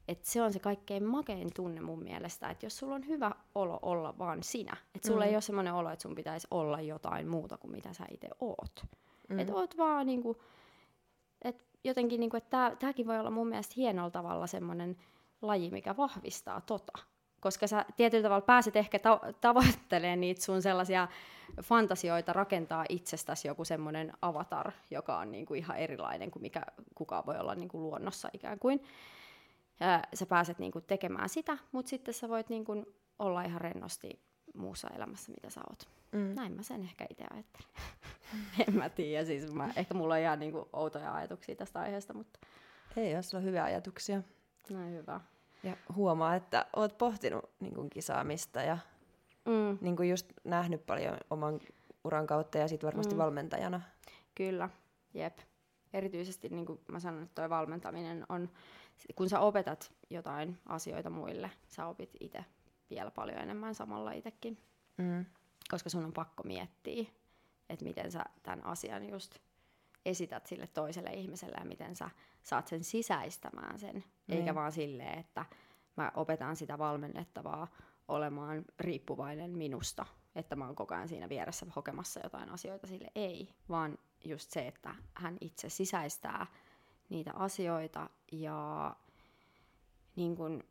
[0.08, 3.78] että se on se kaikkein makein tunne mun mielestä, että jos sulla on hyvä olo
[3.82, 5.28] olla vaan sinä, että sulla mm.
[5.28, 8.82] ei ole semmoinen olo, että sun pitäisi olla jotain muuta kuin mitä sä itse oot.
[9.28, 9.38] Mm.
[9.38, 10.42] Että oot vaan niinku,
[11.42, 14.96] että jotenkin, niin kuin, että tämäkin voi olla mun mielestä hienolla tavalla semmoinen
[15.42, 16.92] laji, mikä vahvistaa tota.
[17.40, 21.08] Koska sä tietyllä tavalla pääset ehkä ta- tavoittelemaan niitä sun sellaisia
[21.62, 26.62] fantasioita rakentaa itsestäsi joku semmoinen avatar, joka on niin kuin ihan erilainen kuin mikä
[26.94, 28.82] kukaan voi olla niin kuin luonnossa ikään kuin.
[29.80, 32.86] Ja sä pääset niin kuin tekemään sitä, mutta sitten sä voit niin kuin
[33.18, 34.20] olla ihan rennosti
[34.54, 35.88] muussa elämässä, mitä sä oot.
[36.12, 36.34] Mm.
[36.34, 37.68] Näin mä sen ehkä itse ajattelen.
[38.68, 42.38] en mä tiedä, siis mä, ehkä mulla on ihan niinku outoja ajatuksia tästä aiheesta, mutta...
[42.96, 44.22] Ei, jos on hyviä ajatuksia.
[44.70, 45.20] No hyvä.
[45.62, 48.78] Ja huomaa, että oot pohtinut niin kuin, kisaamista ja
[49.44, 49.78] mm.
[49.80, 51.60] niin kuin just nähnyt paljon oman
[52.04, 53.18] uran kautta ja sitten varmasti mm.
[53.18, 53.80] valmentajana.
[54.34, 54.70] Kyllä,
[55.14, 55.38] jep.
[55.92, 58.50] Erityisesti niin kuin mä sanon, että toi valmentaminen on,
[59.14, 62.44] kun sä opetat jotain asioita muille, sä opit itse
[62.90, 64.58] vielä paljon enemmän samalla itsekin.
[64.98, 65.24] Mm.
[65.70, 67.04] Koska sun on pakko miettiä,
[67.70, 69.38] että miten sä tämän asian just
[70.06, 72.10] esität sille toiselle ihmiselle ja miten sä
[72.42, 73.94] saat sen sisäistämään sen.
[73.94, 74.36] Mm.
[74.36, 75.44] Eikä vaan silleen, että
[75.96, 77.68] mä opetan sitä valmennettavaa
[78.08, 83.48] olemaan riippuvainen minusta, että mä oon koko ajan siinä vieressä hokemassa jotain asioita sille ei,
[83.68, 86.46] vaan just se, että hän itse sisäistää
[87.08, 88.96] niitä asioita ja
[90.16, 90.64] niin kun,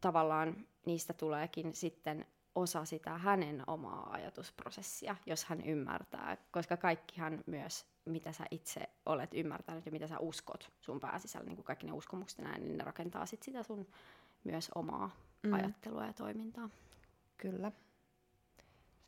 [0.00, 2.26] tavallaan niistä tuleekin sitten
[2.58, 9.34] osa sitä hänen omaa ajatusprosessia, jos hän ymmärtää, koska kaikkihan myös, mitä sä itse olet
[9.34, 12.84] ymmärtänyt ja mitä sä uskot sun pääsisällä, niin kuin kaikki ne uskomukset näin, niin ne
[12.84, 13.86] rakentaa sit sitä sun
[14.44, 15.10] myös omaa
[15.42, 15.52] mm.
[15.52, 16.70] ajattelua ja toimintaa.
[17.36, 17.72] Kyllä.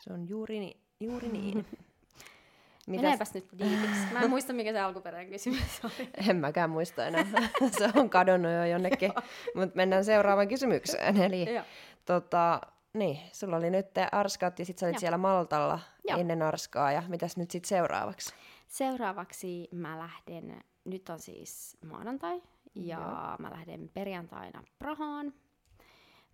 [0.00, 1.66] Se on juuri, ni- juuri niin.
[2.86, 3.02] Mitäs?
[3.02, 4.12] Meneepäs nyt diipiksi.
[4.12, 6.08] Mä en muista, mikä se alkuperäinen kysymys oli.
[6.28, 7.24] En mäkään muista enää.
[7.78, 9.12] se on kadonnut jo jonnekin.
[9.54, 11.16] Mutta mennään seuraavaan kysymykseen.
[11.16, 11.46] Eli
[12.04, 12.60] tota,
[12.94, 15.00] niin, sulla oli nyt Arskat ja sitten sä olit Joo.
[15.00, 15.78] siellä Maltalla
[16.08, 16.18] Joo.
[16.20, 16.92] ennen Arskaa.
[16.92, 18.34] Ja mitäs nyt sitten seuraavaksi?
[18.68, 22.42] Seuraavaksi mä lähden, nyt on siis maanantai,
[22.74, 23.36] ja Joo.
[23.38, 25.34] mä lähden perjantaina Prahaan.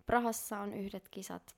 [0.05, 1.55] Prahassa on yhdet kisat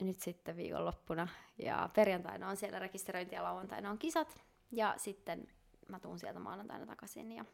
[0.00, 1.28] nyt sitten viikonloppuna.
[1.58, 4.42] Ja perjantaina on siellä rekisteröinti ja lauantaina on kisat.
[4.70, 5.46] Ja sitten
[5.88, 7.32] mä tuun sieltä maanantaina takaisin.
[7.32, 7.44] Ja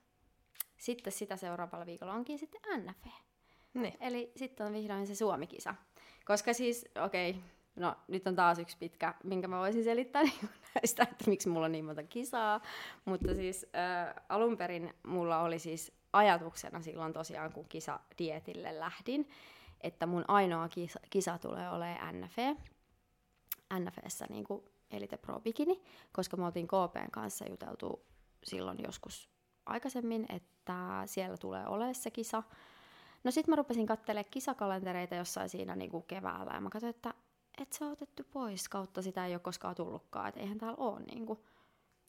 [0.76, 3.10] sitten sitä seuraavalla viikolla onkin sitten NFE.
[3.74, 3.96] Niin.
[4.00, 5.74] Eli sitten on vihdoin se Suomi-kisa.
[6.26, 7.42] Koska siis, okei, okay,
[7.76, 11.66] no nyt on taas yksi pitkä, minkä mä voisin selittää niin näistä, että miksi mulla
[11.66, 12.60] on niin monta kisaa.
[13.04, 19.28] Mutta siis äh, alun perin mulla oli siis ajatuksena silloin tosiaan, kun kisa dietille lähdin,
[19.80, 22.56] että mun ainoa kisa, kisa tulee olemaan NFE.
[23.78, 28.06] NFEssä niin kuin Elite Pro Bikini, koska me oltiin KPn kanssa juteltu
[28.44, 29.28] silloin joskus
[29.66, 32.42] aikaisemmin, että siellä tulee olemaan se kisa.
[33.26, 37.14] No sitten mä rupesin katselemaan kisakalentereita jossain siinä niin kuin keväällä ja mä katsoin, että
[37.58, 41.00] et se on otettu pois kautta sitä ei ole koskaan tullutkaan, että eihän täällä ole
[41.00, 41.38] niin kuin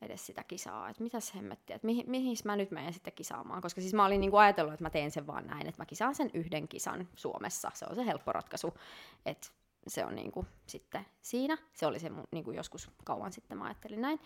[0.01, 3.81] edes sitä kisaa, että mitäs hemmettiä, että mihin, mihin mä nyt menen sitten kisaamaan, koska
[3.81, 6.29] siis mä olin niinku ajatellut, että mä teen sen vaan näin, että mä kisaan sen
[6.33, 8.73] yhden kisan Suomessa, se on se helppo ratkaisu,
[9.25, 9.47] että
[9.87, 14.01] se on niinku sitten siinä, se oli se mun, niinku joskus kauan sitten mä ajattelin
[14.01, 14.19] näin.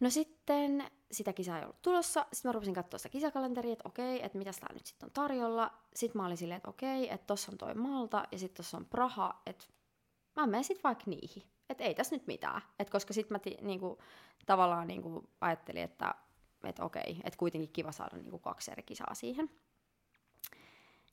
[0.00, 4.24] No sitten sitä kisaa ei ollut tulossa, sitten mä rupesin katsoa sitä kisakalenteria, että okei,
[4.24, 7.52] että mitäs tää nyt sitten on tarjolla, sitten mä olin silleen, että okei, että tossa
[7.52, 9.64] on toi Malta ja sitten tossa on Praha, että
[10.36, 12.62] mä menen sitten vaikka niihin että ei tässä nyt mitään.
[12.78, 13.98] Et koska sitten mä ti, niinku,
[14.46, 16.14] tavallaan niinku, ajattelin, että
[16.64, 19.50] et okei, että kuitenkin kiva saada niinku, kaksi eri kisaa siihen.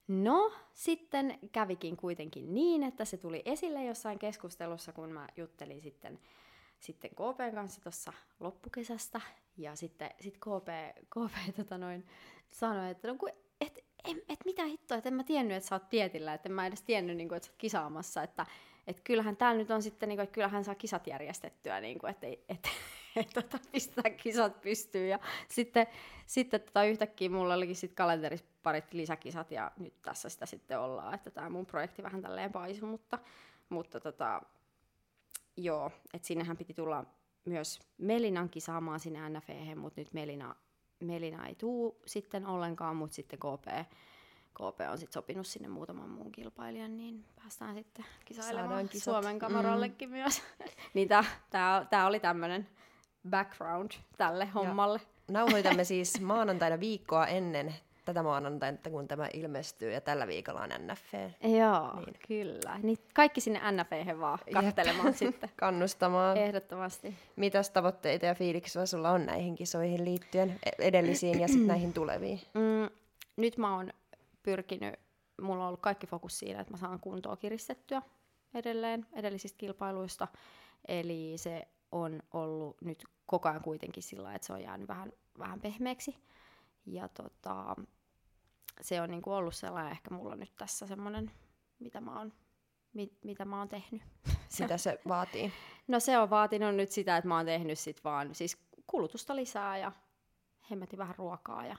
[0.08, 6.20] No, sitten kävikin kuitenkin niin, että se tuli esille jossain keskustelussa, kun mä juttelin sitten,
[6.84, 9.22] sitten KPn kanssa tuossa loppukesästä.
[9.58, 10.68] Ja sitten sit KP,
[11.10, 12.06] KP tota noin,
[12.52, 13.18] sanoi, että no,
[13.62, 16.54] et, et, et mitä hittoa, että en mä tiennyt, että sä oot tietillä, että en
[16.54, 18.46] mä edes tiennyt, niin kuin, että sä oot kisaamassa, että
[18.88, 22.12] et kyllähän täällä nyt on sitten, niin kuin, että kyllähän saa kisat järjestettyä, niin kuin,
[22.12, 22.68] että et, et,
[23.16, 23.60] et, tota,
[24.18, 25.10] kisat pystyyn.
[25.10, 25.20] Ja
[25.50, 25.88] sitten,
[26.26, 31.14] sitten tota, yhtäkkiä mulla olikin sitten kalenterissa parit lisäkisat ja nyt tässä sitä sitten ollaan,
[31.14, 33.20] että tämä mun projekti vähän tälleen paisu, mutta,
[33.70, 34.42] mutta tota,
[35.58, 37.06] joo, että sinnehän piti tulla
[37.46, 40.56] myös Melinan kisaamaan sinne NFE, mutta nyt Melina,
[41.00, 43.88] Melina ei tuu sitten ollenkaan, mutta sitten KP
[44.54, 50.16] KP on sitten sopinut sinne muutaman muun kilpailijan, niin päästään sitten kisailemaan Suomen kamarallekin mm.
[50.16, 50.42] myös.
[50.94, 51.08] niin
[51.90, 52.70] tämä oli tämmöinen
[53.30, 55.02] background tälle hommalle.
[55.04, 57.76] Ja nauhoitamme siis maanantaina viikkoa ennen
[58.06, 61.30] tätä maanantaina, kun tämä ilmestyy, ja tällä viikolla on NFV.
[61.44, 62.16] Joo, niin.
[62.28, 62.80] kyllä.
[62.84, 65.50] Niin kaikki sinne NFV vaan katselemaan sitten.
[65.56, 66.38] Kannustamaan.
[66.38, 67.16] Ehdottomasti.
[67.36, 72.42] Mitäs tavoitteita ja fiiliksiä sulla on näihin kisoihin liittyen, e- edellisiin ja sitten näihin tuleviin?
[72.54, 72.90] Mm,
[73.38, 73.94] nyt mä oon
[74.44, 74.96] pyrkinyt,
[75.42, 78.02] mulla on ollut kaikki fokus siinä, että mä saan kuntoa kiristettyä
[78.56, 80.28] edelleen edellisistä kilpailuista.
[80.88, 85.62] Eli se on ollut nyt koko ajan kuitenkin sillä että se on jäänyt vähän, vähän
[85.62, 86.16] pehmeäksi.
[86.86, 87.76] Ja tota,
[88.82, 91.32] se on niinku ollut sellainen ehkä mulla nyt tässä semmoinen,
[91.80, 92.34] mitä mä oon,
[92.94, 94.02] mit, mitä mä oon tehnyt.
[94.60, 95.52] Mitä se vaatii?
[95.88, 98.58] No se on vaatinut nyt sitä, että mä oon tehnyt sit vaan siis
[98.88, 99.92] kulutusta lisää ja
[100.72, 101.76] hemmetin vähän ruokaa ja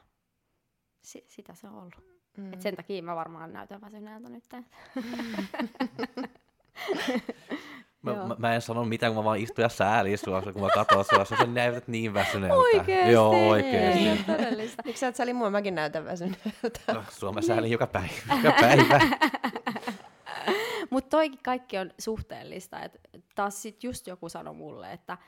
[1.03, 1.95] si- sitä se on ollut.
[2.37, 2.53] Mm.
[2.53, 4.45] Et sen takia mä varmaan näytän väsyneeltä nyt.
[8.05, 10.69] Mä, mä, mä, en sano mitään, kun mä vaan istun ja säälin sua, kun mä
[10.75, 12.57] katson sua, sä näytät niin väsyneeltä.
[12.57, 13.13] Oikeesti?
[13.13, 14.05] Joo, oikeesti.
[14.05, 14.83] Niin, todellista.
[14.85, 15.51] Miksi sä et sääli mua?
[15.51, 16.81] Mäkin näytän väsyneeltä.
[16.95, 18.09] No, sua mä säälin joka päivä.
[18.45, 19.01] Joka päivä.
[20.91, 22.83] Mutta toikin kaikki on suhteellista.
[22.83, 23.01] Et
[23.35, 25.19] taas sit just joku sanoi mulle, että,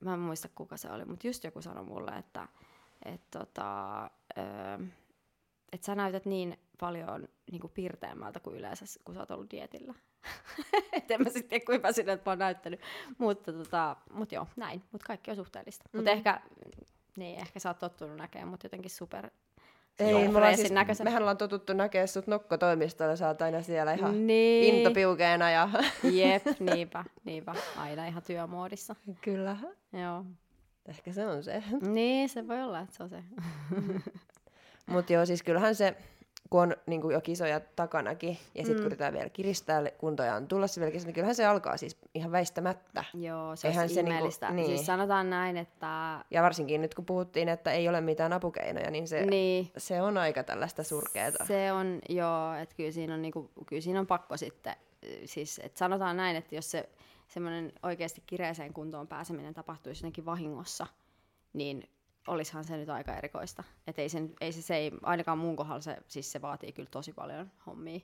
[0.00, 2.48] mä en muista kuka se oli, mutta just joku sanoi mulle, että
[3.04, 4.02] et tota,
[4.38, 4.78] öö,
[5.72, 9.94] että sä näytät niin paljon niin kuin pirteämmältä kuin yleensä, kun sä oot ollut dietillä.
[10.92, 12.80] et en mä sitten tiedä, kuinka mä että mä oon näyttänyt.
[13.18, 14.82] Mutta tota, mut joo, näin.
[14.92, 15.84] Mutta kaikki on suhteellista.
[15.92, 15.98] Mm.
[15.98, 16.40] Mutta ehkä,
[17.16, 19.30] niin, ehkä sä oot tottunut näkemään mut jotenkin super
[19.98, 21.06] ei, me siis, näköisen.
[21.06, 24.74] mehän ollaan totuttu näkemään sut nokkotoimistolla, sä oot aina siellä ihan niin.
[24.74, 25.50] intopiukeena.
[25.50, 25.68] Ja...
[26.02, 26.42] Jep,
[26.74, 27.54] niinpä, niinpä.
[27.76, 28.96] Aina ihan työmuodissa.
[29.20, 29.56] Kyllä.
[29.92, 30.24] Joo.
[30.86, 31.62] Ehkä se on se.
[31.80, 33.22] Niin, se voi olla, että se on se.
[34.86, 35.96] Mutta joo, siis kyllähän se,
[36.52, 38.86] kun on niin jo kisoja takanakin, ja sitten mm.
[38.86, 43.04] yritetään vielä kiristää kuntoja on tulossa vielä kisoja, niin kyllähän se alkaa siis ihan väistämättä.
[43.14, 44.66] Joo, se Eihän on se Niinku, niin.
[44.66, 46.24] Siis sanotaan näin, että...
[46.30, 49.70] Ja varsinkin nyt kun puhuttiin, että ei ole mitään apukeinoja, niin se, niin.
[49.76, 51.44] se on aika tällaista surkeata.
[51.44, 54.76] Se on, joo, että kyllä siinä on, niinku, kyllä siinä on pakko sitten,
[55.24, 56.88] siis että sanotaan näin, että jos se
[57.28, 60.86] semmoinen oikeasti kireeseen kuntoon pääseminen tapahtuisi jotenkin vahingossa,
[61.52, 61.88] niin
[62.26, 63.64] olisihan se nyt aika erikoista.
[63.86, 66.88] Et ei, sen, ei se, se ei, ainakaan mun kohdalla se, siis se vaatii kyllä
[66.90, 68.00] tosi paljon hommia.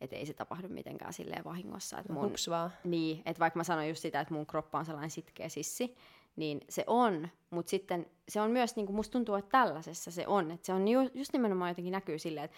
[0.00, 1.98] Että ei se tapahdu mitenkään silleen vahingossa.
[1.98, 2.72] Et mun, Hups vaan.
[2.84, 5.96] Niin, että vaikka mä sanon just sitä, että mun kroppa on sellainen sitkeä sissi,
[6.36, 10.26] niin se on, mutta sitten se on myös, niin kuin musta tuntuu, että tällaisessa se
[10.26, 10.50] on.
[10.50, 12.56] Että se on ju, just nimenomaan jotenkin näkyy silleen, että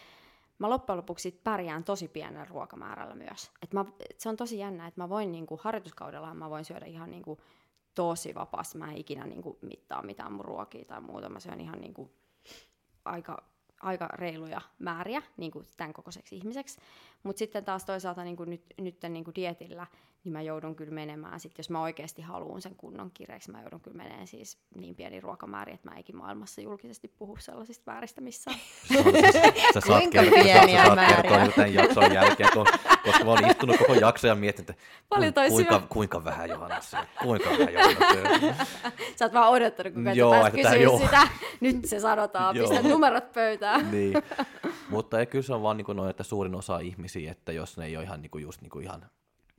[0.59, 3.51] mä loppujen lopuksi pärjään tosi pienellä ruokamäärällä myös.
[3.63, 6.65] Et mä, et se on tosi jännä, että mä voin niin kuin, harjoituskaudella mä voin
[6.65, 7.39] syödä ihan niin kuin,
[7.95, 8.79] tosi vapaasti.
[8.79, 11.29] Mä en ikinä niin kuin, mittaa mitään mun ruokia tai muuta.
[11.29, 12.11] Mä syön ihan niin kuin,
[13.05, 13.43] aika,
[13.81, 16.81] aika reiluja määriä niin kuin tämän kokoiseksi ihmiseksi.
[17.23, 19.87] Mutta sitten taas toisaalta niin kuin nyt, nyt niin kuin dietillä
[20.25, 23.81] niin mä joudun kyllä menemään, sit jos mä oikeasti haluan sen kunnon kireeksi, mä joudun
[23.81, 28.57] kyllä menemään siis niin pieni ruokamääri, että mä eikin maailmassa julkisesti puhu sellaisista vääristä missään.
[29.75, 32.67] Sä saat kertoa, sä saat kertoa tämän jakson jälkeen, kun,
[33.05, 36.81] koska mä oon istunut koko jakson ja miettinyt, että Paljon kuinka, kuinka vähän Johanna
[37.23, 38.55] kuinka vähän Johanna
[39.17, 40.99] Sä oot vaan odottanut, kun joo, että kysyä joo.
[40.99, 41.29] sitä.
[41.61, 43.91] Nyt se sanotaan, pistä numerot pöytään.
[43.91, 44.15] niin.
[44.89, 47.77] Mutta ei, kyllä se on vaan niin kuin noin, että suurin osa ihmisiä, että jos
[47.77, 49.11] ne ei ole ihan, niin kuin just niin kuin ihan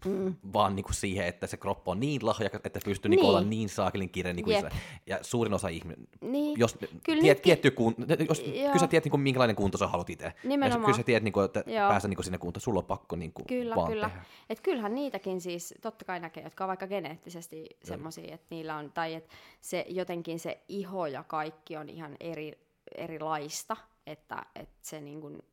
[0.06, 0.36] mm.
[0.54, 3.20] vaan niin kuin siihen, että se kroppa on niin lahjakas, että pystyy niin.
[3.20, 4.34] Niin olla niin saakelin kireä.
[4.34, 4.64] Niin kuin
[5.08, 6.60] ja suurin osa ihminen, niin.
[6.60, 7.96] jos, kyllä tiet, tietty kun,
[8.30, 10.34] jos kyllä sä tiedät, niin kuin, minkälainen kunto sä haluat itse.
[10.44, 10.82] Nimenomaan.
[10.82, 11.90] Ja kyllä sä tiedät, niin kuin, että Joo.
[11.90, 14.10] päästä niin kuin sinne kuntoon, sulla on pakko niin kuin, kyllä, vaan kyllä.
[14.10, 14.24] tehdä.
[14.50, 18.92] Et kyllähän niitäkin siis totta kai näkee, jotka on vaikka geneettisesti semmoisia, että niillä on,
[18.92, 22.54] tai että se jotenkin se iho ja kaikki on ihan eri,
[22.96, 23.78] erilaista,
[24.08, 25.44] että, että se niin kuin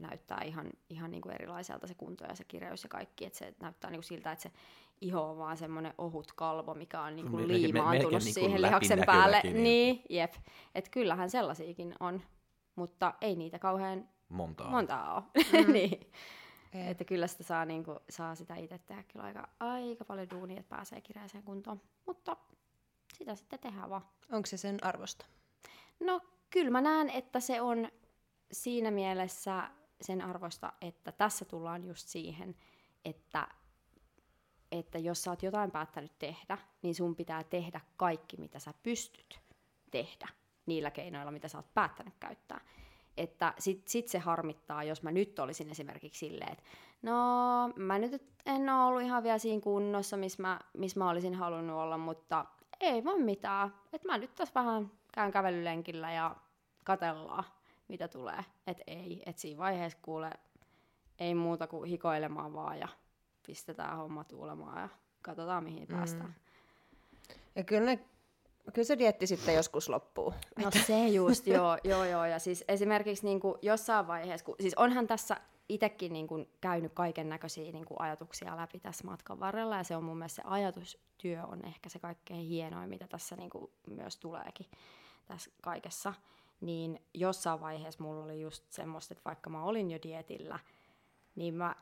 [0.00, 3.54] näyttää ihan, ihan niin kuin erilaiselta se kunto ja se kireys ja kaikki, että se
[3.60, 4.52] näyttää niin kuin siltä, että se
[5.00, 8.62] iho on vaan semmoinen ohut kalvo, mikä on niin kuin liimaantunut me, me, siihen niin
[8.62, 9.40] lihaksen päälle.
[9.44, 10.34] Niin, niin jep.
[10.74, 12.22] Että kyllähän sellaisiakin on,
[12.76, 15.22] mutta ei niitä kauhean montaa, montaa ole.
[15.64, 15.72] Mm.
[15.72, 16.10] niin.
[16.72, 20.60] Että kyllä sitä saa, niin kuin, saa sitä itse tehdä kyllä aika, aika paljon duunia,
[20.60, 21.80] että pääsee kireeseen kuntoon.
[22.06, 22.36] Mutta
[23.14, 24.02] sitä sitten tehdään vaan.
[24.32, 25.26] Onko se sen arvosta?
[26.00, 26.20] No
[26.50, 27.88] kyllä mä näen, että se on
[28.52, 29.70] siinä mielessä
[30.00, 32.56] sen arvosta, että tässä tullaan just siihen,
[33.04, 33.48] että,
[34.72, 39.40] että jos sä oot jotain päättänyt tehdä, niin sun pitää tehdä kaikki, mitä sä pystyt
[39.90, 40.28] tehdä
[40.66, 42.60] niillä keinoilla, mitä sä oot päättänyt käyttää.
[43.16, 46.64] Että sit, sit se harmittaa, jos mä nyt olisin esimerkiksi silleen, että
[47.02, 47.14] no
[47.76, 51.76] mä nyt en ole ollut ihan vielä siinä kunnossa, missä mä, miss mä olisin halunnut
[51.76, 52.44] olla, mutta
[52.80, 53.74] ei voi mitään.
[53.92, 56.36] Että mä nyt tässä vähän käyn kävelylenkillä ja
[56.84, 57.44] katellaan
[57.90, 58.44] mitä tulee.
[58.66, 60.30] Että ei, että siinä vaiheessa kuule,
[61.18, 62.88] ei muuta kuin hikoilemaan vaan ja
[63.46, 64.88] pistetään homma tuulemaan ja
[65.22, 65.96] katsotaan mihin mm.
[65.96, 66.34] päästään.
[67.56, 68.04] Ja kyllä, ne,
[68.72, 70.34] kyllä se dietti sitten joskus loppuu.
[70.58, 72.24] No se just, joo, joo, joo.
[72.24, 75.36] Ja siis esimerkiksi niin kuin jossain vaiheessa, kun, siis onhan tässä
[75.68, 79.96] itsekin niin kuin käynyt kaiken näköisiä niin kuin ajatuksia läpi tässä matkan varrella, ja se
[79.96, 84.16] on mun mielestä se ajatustyö on ehkä se kaikkein hienoin, mitä tässä niin kuin myös
[84.16, 84.66] tuleekin
[85.26, 86.14] tässä kaikessa
[86.60, 90.58] niin jossain vaiheessa mulla oli just semmoista, että vaikka mä olin jo dietillä,
[91.34, 91.76] niin mä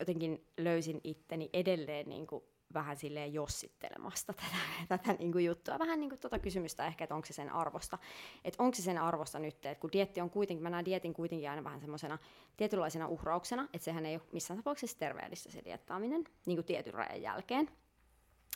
[0.00, 4.56] jotenkin löysin itteni edelleen niin kuin vähän silleen jossittelemasta tätä,
[4.98, 5.78] tätä niin kuin juttua.
[5.78, 7.98] Vähän niin kuin tuota kysymystä ehkä, että onko se sen arvosta.
[8.44, 11.50] Että onko se sen arvosta nyt, että kun dietti on kuitenkin, mä näen dietin kuitenkin
[11.50, 12.18] aina vähän semmoisena
[12.56, 17.22] tietynlaisena uhrauksena, että sehän ei ole missään tapauksessa terveellistä se diettaaminen, niin kuin tietyn rajan
[17.22, 17.70] jälkeen.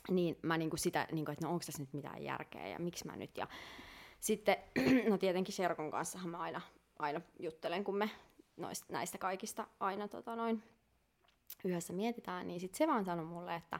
[0.09, 2.79] Niin mä niin kuin sitä, niin kuin, että no onko tässä nyt mitään järkeä ja
[2.79, 3.47] miksi mä nyt ja
[4.19, 4.57] sitten,
[5.09, 6.61] no tietenkin Sherkon kanssa mä aina,
[6.99, 8.09] aina juttelen, kun me
[8.57, 10.63] noista, näistä kaikista aina tota noin,
[11.63, 13.79] yhdessä mietitään, niin sitten se vaan sanoi mulle, että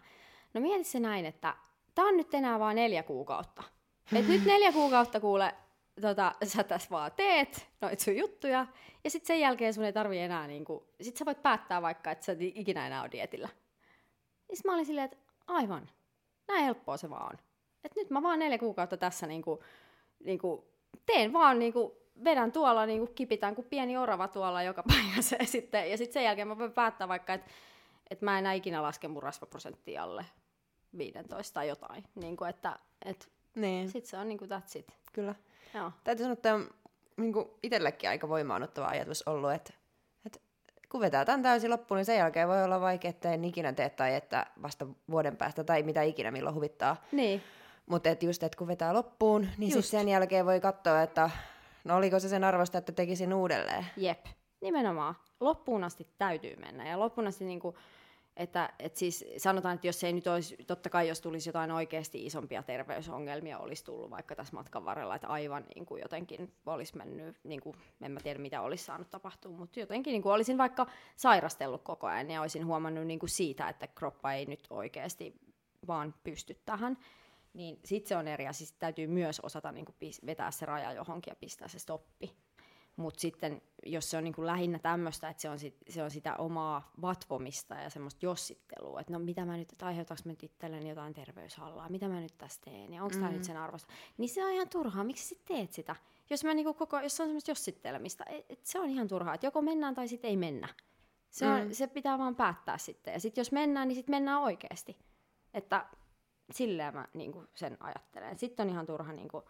[0.53, 1.55] no mieti se näin, että
[1.95, 3.63] tää on nyt enää vaan neljä kuukautta.
[4.19, 5.55] Et nyt neljä kuukautta kuule,
[6.01, 8.65] tota, sä tässä vaan teet noit sun juttuja,
[9.03, 12.25] ja sitten sen jälkeen sun ei tarvi enää, niinku, sit sä voit päättää vaikka, että
[12.25, 13.49] sä et ikinä enää ole dietillä.
[14.49, 15.17] Ja sit mä olin silleen, että
[15.47, 15.89] aivan,
[16.47, 17.39] näin helppoa se vaan on.
[17.83, 19.63] että nyt mä vaan neljä kuukautta tässä niinku,
[20.23, 20.61] niin kuin,
[21.05, 21.91] teen vaan niin kuin,
[22.23, 25.35] vedän tuolla, niin kuin kipitän kuin pieni orava tuolla joka paikassa.
[25.39, 27.51] Ja sitten, ja sitten sen jälkeen mä voin päättää vaikka, että
[28.09, 30.25] että mä en ikinä laske mun rasvaprosenttia alle
[30.97, 32.03] 15 tai jotain.
[32.15, 33.89] Niin kuin, että et, niin.
[33.89, 34.87] sitten se on niin kuin that's it.
[35.13, 35.35] Kyllä.
[35.73, 35.91] Joo.
[36.03, 36.59] Täytyy sanoa, että
[37.17, 39.73] niin kuin itsellekin aika voimaanottava ajatus ollut, että,
[40.25, 40.39] että
[40.89, 43.89] kun vetää tämän täysin loppuun, niin sen jälkeen voi olla vaikea, että en ikinä tee
[43.89, 47.03] tai että vasta vuoden päästä tai mitä ikinä milloin huvittaa.
[47.11, 47.43] Niin.
[47.89, 51.29] Mutta et just, että kun vetää loppuun, niin sitten sen jälkeen voi katsoa, että
[51.83, 53.85] no oliko se sen arvosta, että tekisin uudelleen.
[53.97, 54.25] Jep,
[54.61, 55.15] nimenomaan.
[55.39, 56.89] Loppuun asti täytyy mennä.
[56.89, 57.75] Ja loppuun asti niin kuin,
[58.37, 62.25] että, että siis sanotaan, että jos ei nyt olisi, totta kai jos tulisi jotain oikeasti
[62.25, 67.37] isompia terveysongelmia, olisi tullut vaikka tässä matkan varrella, että aivan niin kuin jotenkin olisi mennyt,
[67.43, 70.87] niin kuin, en mä tiedä mitä olisi saanut tapahtua, mutta jotenkin niin kuin olisin vaikka
[71.15, 75.33] sairastellut koko ajan ja olisin huomannut niin kuin siitä, että kroppa ei nyt oikeasti
[75.87, 76.97] vaan pysty tähän,
[77.53, 78.67] niin sitten se on eri asia.
[78.67, 79.95] Sitten täytyy myös osata niin kuin,
[80.25, 82.35] vetää se raja johonkin ja pistää se stoppi.
[82.95, 86.11] Mutta sitten, jos se on niin kuin lähinnä tämmöistä, että se on, sit, se on
[86.11, 90.43] sitä omaa vatvomista ja semmoista jossittelua, että no mitä mä nyt, että aiheutanko mä nyt
[90.43, 93.25] itselleni jotain terveyshallaa, mitä mä nyt tässä teen ja onko mm-hmm.
[93.25, 95.95] tämä nyt sen arvosta, niin se on ihan turhaa, miksi sä teet sitä?
[96.29, 99.33] Jos, mä niinku koko, jos se on semmoista jossittelemista, et, et se on ihan turhaa,
[99.33, 100.67] että joko mennään tai sitten ei mennä.
[101.29, 101.71] Se, on, mm.
[101.71, 103.13] se pitää vaan päättää sitten.
[103.13, 104.97] Ja sitten jos mennään, niin sitten mennään oikeasti.
[105.53, 105.85] Että
[106.51, 108.37] silleen mä niin kuin sen ajattelen.
[108.37, 109.43] Sitten on ihan turha niin kuin,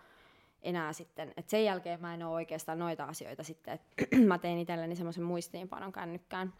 [0.61, 4.59] enää sitten, että sen jälkeen mä en ole oikeastaan noita asioita sitten, että mä tein
[4.59, 6.53] itselleni semmoisen muistiinpanon kännykkään,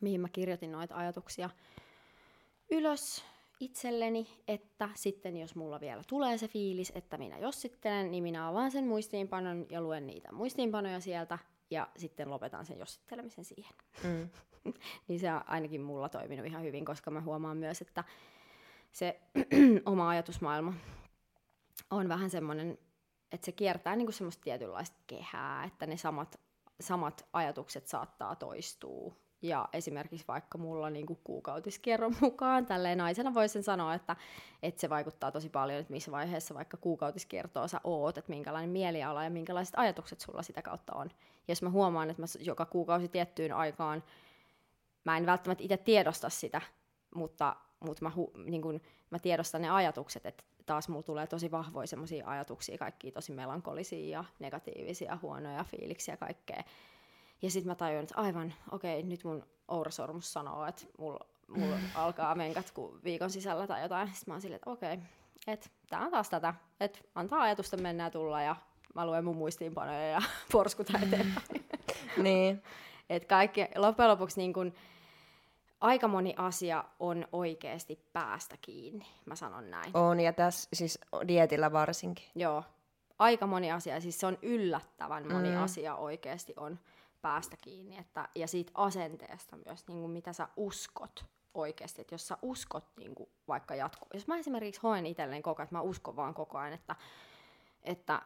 [0.00, 1.50] mihin mä kirjoitin noita ajatuksia
[2.70, 3.24] ylös
[3.60, 8.70] itselleni, että sitten jos mulla vielä tulee se fiilis, että minä jossittelen, niin minä avaan
[8.70, 11.38] sen muistiinpanon ja luen niitä muistiinpanoja sieltä
[11.70, 13.74] ja sitten lopetan sen jossittelemisen siihen.
[14.04, 14.28] Mm.
[15.08, 18.04] niin se on ainakin mulla toiminut ihan hyvin, koska mä huomaan myös, että
[18.92, 19.20] se
[19.86, 20.74] oma ajatusmaailma
[21.90, 22.78] on vähän semmoinen,
[23.32, 26.40] että se kiertää niin kuin semmoista tietynlaista kehää, että ne samat,
[26.80, 33.94] samat ajatukset saattaa toistua Ja esimerkiksi vaikka mulla niin kuukautiskierron mukaan, tälleen naisena voisin sanoa,
[33.94, 34.16] että,
[34.62, 39.24] että se vaikuttaa tosi paljon, että missä vaiheessa vaikka kuukautiskiertoa sä oot, että minkälainen mieliala
[39.24, 41.10] ja minkälaiset ajatukset sulla sitä kautta on.
[41.34, 44.04] Ja jos mä huomaan, että mä joka kuukausi tiettyyn aikaan,
[45.04, 46.60] mä en välttämättä itse tiedosta sitä,
[47.14, 48.80] mutta, mutta mä, hu, niin kun,
[49.10, 54.18] mä tiedostan ne ajatukset, että taas mulla tulee tosi vahvoja semmoisia ajatuksia, kaikki tosi melankolisia
[54.18, 56.62] ja negatiivisia, huonoja fiiliksiä ja kaikkea.
[57.42, 61.26] Ja sitten mä tajun, että aivan, okei, okay, nyt mun ourasormus sanoo, että mulla
[61.56, 64.08] mulla alkaa menkat ku viikon sisällä tai jotain.
[64.08, 65.06] Sitten mä oon silleen, että okei, okay,
[65.46, 68.56] että tää on taas tätä, että antaa ajatusta mennä ja tulla ja
[68.94, 70.22] mä luen mun muistiinpanoja ja
[70.52, 71.66] porskuta eteenpäin.
[72.16, 72.62] niin.
[73.10, 74.74] Että kaikki, loppujen lopuksi niin kun,
[75.82, 79.96] aika moni asia on oikeasti päästä kiinni, mä sanon näin.
[79.96, 82.24] On, ja tässä siis dietillä varsinkin.
[82.34, 82.64] Joo,
[83.18, 85.62] aika moni asia, siis se on yllättävän moni mm.
[85.62, 86.78] asia oikeasti on
[87.22, 87.98] päästä kiinni.
[87.98, 91.24] Että, ja siitä asenteesta myös, niin kuin mitä sä uskot
[91.54, 92.00] oikeasti.
[92.00, 94.08] Että jos sä uskot niin kuin vaikka jatkuu.
[94.14, 96.96] Jos mä esimerkiksi hoen itselleen koko ajan, että mä uskon vaan koko ajan, että,
[97.82, 98.22] että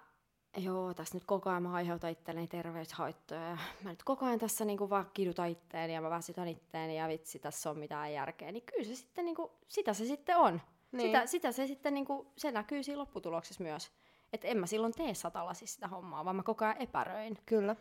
[0.56, 4.64] joo, tässä nyt koko ajan mä aiheutan itselleni terveyshaittoja ja mä nyt koko ajan tässä
[4.64, 8.62] niinku vaan kidutan itteeni ja mä väsytän itteeni ja vitsi, tässä on mitään järkeä, niin
[8.62, 10.60] kyllä se sitten niinku, sitä se sitten on.
[10.92, 11.08] Niin.
[11.08, 13.90] Sitä, sitä se sitten niinku, se näkyy siinä lopputuloksessa myös.
[14.32, 17.38] Että en mä silloin tee satalasissa sitä hommaa, vaan mä koko ajan epäröin.
[17.46, 17.76] Kyllä.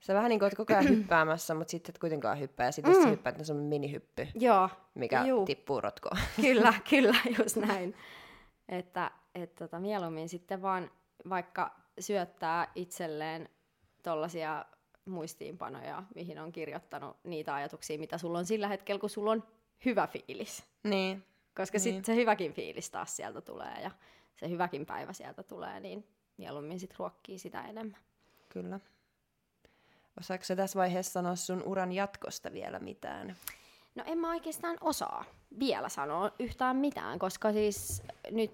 [0.00, 2.96] Sä vähän niin kuin oot koko ajan hyppäämässä, mutta sitten et kuitenkaan hyppää ja sitten
[2.96, 3.02] mm.
[3.02, 4.68] sä hyppäät, että on minihyppy, Joo.
[4.94, 5.46] mikä Juu.
[5.46, 6.18] tippuu rotkoon.
[6.40, 7.94] Kyllä, kyllä, just näin.
[8.68, 10.90] Että et tota, mieluummin sitten vaan
[11.28, 13.48] vaikka syöttää itselleen
[14.02, 14.64] tollaisia
[15.04, 19.44] muistiinpanoja, mihin on kirjoittanut niitä ajatuksia, mitä sulla on sillä hetkellä, kun sulla on
[19.84, 20.64] hyvä fiilis.
[20.84, 21.24] Niin.
[21.56, 21.82] Koska niin.
[21.82, 23.90] sitten se hyväkin fiilis taas sieltä tulee ja
[24.36, 26.06] se hyväkin päivä sieltä tulee, niin
[26.36, 28.00] mieluummin sitten ruokkii sitä enemmän.
[28.48, 28.80] Kyllä.
[30.20, 33.36] Osaatko sä tässä vaiheessa sanoa sun uran jatkosta vielä mitään?
[33.94, 35.24] No en mä oikeastaan osaa
[35.58, 38.52] vielä sanoa yhtään mitään, koska siis nyt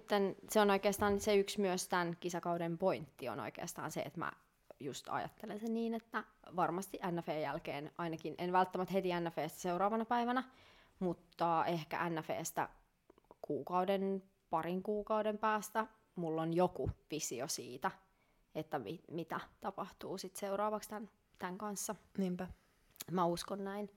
[0.51, 4.33] se on oikeastaan se yksi myös tämän kisakauden pointti on oikeastaan se, että mä
[4.81, 6.25] just ajattelen sen niin, että
[6.57, 10.45] varmasti NFE jälkeen ainakin, en välttämättä heti NFEstä seuraavana päivänä,
[10.99, 12.69] mutta ehkä NFEstä
[13.43, 17.91] kuukauden, parin kuukauden päästä mulla on joku visio siitä,
[18.55, 21.95] että mi- mitä tapahtuu sitten seuraavaksi tämän, tämän kanssa.
[22.19, 22.49] Niinpä.
[23.11, 23.91] Mä uskon näin.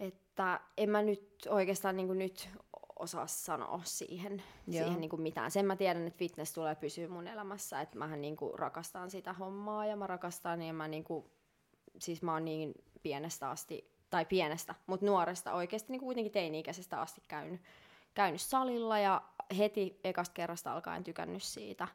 [0.00, 2.50] Että en mä nyt oikeastaan niin kuin nyt
[2.98, 5.50] osaa sanoa siihen, siihen niin kuin mitään.
[5.50, 9.32] Sen mä tiedän, että fitness tulee pysyä mun elämässä, että mähän niin kuin rakastan sitä
[9.32, 11.24] hommaa ja mä rakastan, niin mä niin kuin,
[11.98, 17.00] siis mä oon niin pienestä asti, tai pienestä, mutta nuoresta oikeasti niin kuin kuitenkin teini-ikäisestä
[17.00, 17.60] asti käynyt,
[18.14, 19.22] käynyt salilla ja
[19.58, 21.88] heti ekasta kerrasta alkaen tykännyt siitä.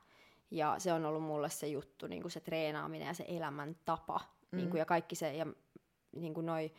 [0.51, 4.19] Ja se on ollut mulle se juttu, niin kuin se treenaaminen ja se elämäntapa.
[4.51, 4.57] Mm.
[4.57, 5.45] Niin kuin, ja kaikki se, ja
[6.15, 6.71] niin kuin noi,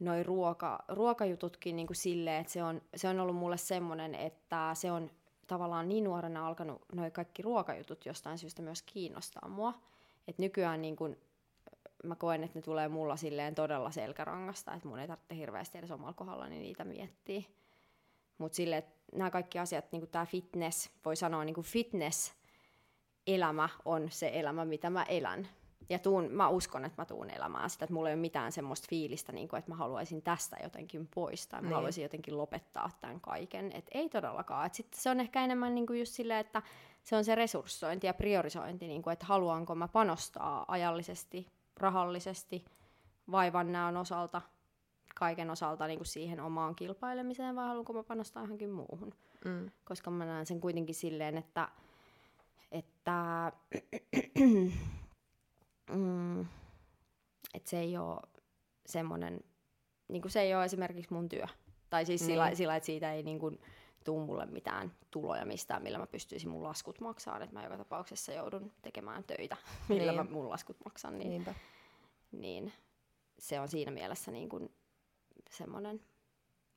[0.00, 4.92] noi ruoka, ruokajututkin niin silleen, että se on, se on ollut mulle semmoinen, että se
[4.92, 5.10] on
[5.46, 9.74] tavallaan niin nuorena alkanut noi kaikki ruokajutut jostain syystä myös kiinnostaa mua.
[10.28, 11.18] Et nykyään niin kuin,
[12.04, 15.90] mä koen, että ne tulee mulla silleen todella selkärangasta, että mun ei tarvitse hirveästi edes
[15.90, 17.42] omalla kohdalla niin niitä miettiä.
[18.38, 18.82] Mutta silleen,
[19.12, 22.34] nämä kaikki asiat, niin tämä fitness, voi sanoa niin kuin fitness,
[23.26, 25.48] elämä on se elämä, mitä mä elän.
[25.90, 28.86] Ja tuun, mä uskon, että mä tuun elämään sitä, että mulla ei ole mitään semmoista
[28.90, 31.74] fiilistä, niin kuin, että mä haluaisin tästä jotenkin pois tai mä niin.
[31.74, 33.72] haluaisin jotenkin lopettaa tämän kaiken.
[33.72, 34.66] Et ei todellakaan.
[34.66, 36.62] Et sit se on ehkä enemmän niin kuin just silleen, että
[37.04, 42.64] se on se resurssointi ja priorisointi, niin kuin, että haluanko mä panostaa ajallisesti, rahallisesti,
[43.30, 44.42] vaivan näön osalta,
[45.14, 49.14] kaiken osalta niin kuin siihen omaan kilpailemiseen vai haluanko mä panostaa johonkin muuhun.
[49.44, 49.70] Mm.
[49.84, 51.68] Koska mä näen sen kuitenkin silleen, että,
[52.72, 53.52] että
[55.92, 56.40] mm,
[57.54, 58.20] että se ei ole
[58.86, 59.40] semmoinen,
[60.08, 61.46] niin kuin se ei ole esimerkiksi mun työ.
[61.90, 62.26] Tai siis niin.
[62.26, 63.60] sillä, sillä, että siitä ei niin kuin,
[64.04, 68.32] tuu mulle mitään tuloja mistään, millä mä pystyisin mun laskut maksaa, että mä joka tapauksessa
[68.32, 69.56] joudun tekemään töitä,
[69.88, 70.26] millä niin.
[70.26, 71.54] mä mun laskut maksan, niin, Niinpä.
[72.32, 72.72] niin
[73.38, 74.74] se on siinä mielessä niin kuin
[75.50, 76.00] semmoinen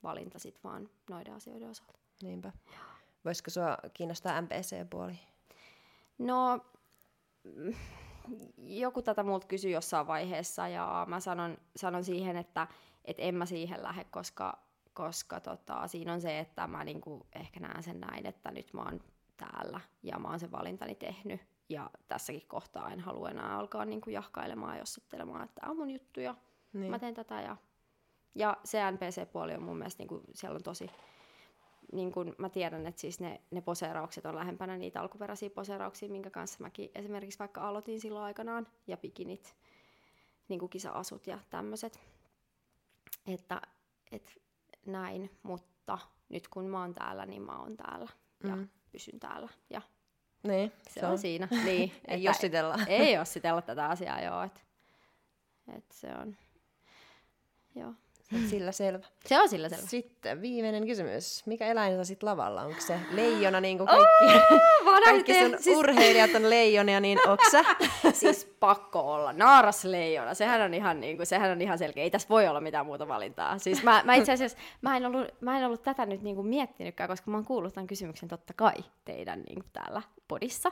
[0.03, 1.99] valinta sit vaan noiden asioiden osalta.
[2.21, 2.51] Niinpä.
[3.25, 5.19] Voisiko sua kiinnostaa MPC-puoli?
[6.17, 6.65] No,
[8.57, 12.67] joku tätä multa kysyi jossain vaiheessa ja mä sanon, sanon siihen, että
[13.05, 14.59] et en mä siihen lähde, koska,
[14.93, 18.81] koska tota, siinä on se, että mä niinku ehkä näen sen näin, että nyt mä
[18.81, 18.99] oon
[19.37, 21.41] täällä ja mä oon sen valintani tehnyt.
[21.69, 25.89] Ja tässäkin kohtaa en halua enää alkaa niinku jahkailemaan ja jossittelemaan, että tämä on mun
[25.89, 26.35] juttu ja
[26.73, 26.91] niin.
[26.91, 27.41] mä teen tätä.
[27.41, 27.57] Ja,
[28.35, 30.89] ja se NPC-puoli on mun mielestä, niinku, siellä on tosi,
[31.93, 36.29] niin kun mä tiedän, että siis ne, ne poseeraukset on lähempänä niitä alkuperäisiä poseerauksia, minkä
[36.29, 39.55] kanssa mäkin esimerkiksi vaikka aloitin silloin aikanaan, ja pikinit,
[40.47, 41.99] niin kuin kisa-asut ja tämmöiset.
[43.27, 43.61] että
[44.11, 44.41] et
[44.85, 48.09] näin, mutta nyt kun mä oon täällä, niin mä oon täällä
[48.43, 48.69] ja mm.
[48.91, 49.81] pysyn täällä ja
[50.43, 51.11] niin, se, se on.
[51.11, 51.47] on siinä.
[51.65, 52.75] Niin, ei jossitella.
[52.87, 54.43] Ei jossitella tätä asiaa, joo.
[54.43, 54.65] Et,
[55.77, 56.37] et se on,
[57.75, 57.93] joo.
[58.49, 59.05] Sillä selvä.
[59.25, 59.87] Se on sillä selvä.
[59.87, 61.45] Sitten viimeinen kysymys.
[61.45, 62.61] Mikä eläin sä sit lavalla?
[62.61, 64.25] Onko se leijona niin kuin kaikki,
[64.85, 65.77] oh, kaikki sun siis...
[65.77, 67.63] urheilijat on leijonia, niin onko sä?
[68.21, 69.33] siis pakko olla.
[69.33, 70.33] Naaras leijona.
[70.33, 72.03] Sehän on ihan, niin kuin, sehän on ihan selkeä.
[72.03, 73.59] Ei tässä voi olla mitään muuta valintaa.
[73.59, 76.47] Siis mä, mä itse asiassa, mä en, ollut, mä en ollut tätä nyt niin kuin
[76.47, 78.75] miettinytkään, koska mä oon kuullut tämän kysymyksen totta kai
[79.05, 80.71] teidän niin kuin täällä podissa.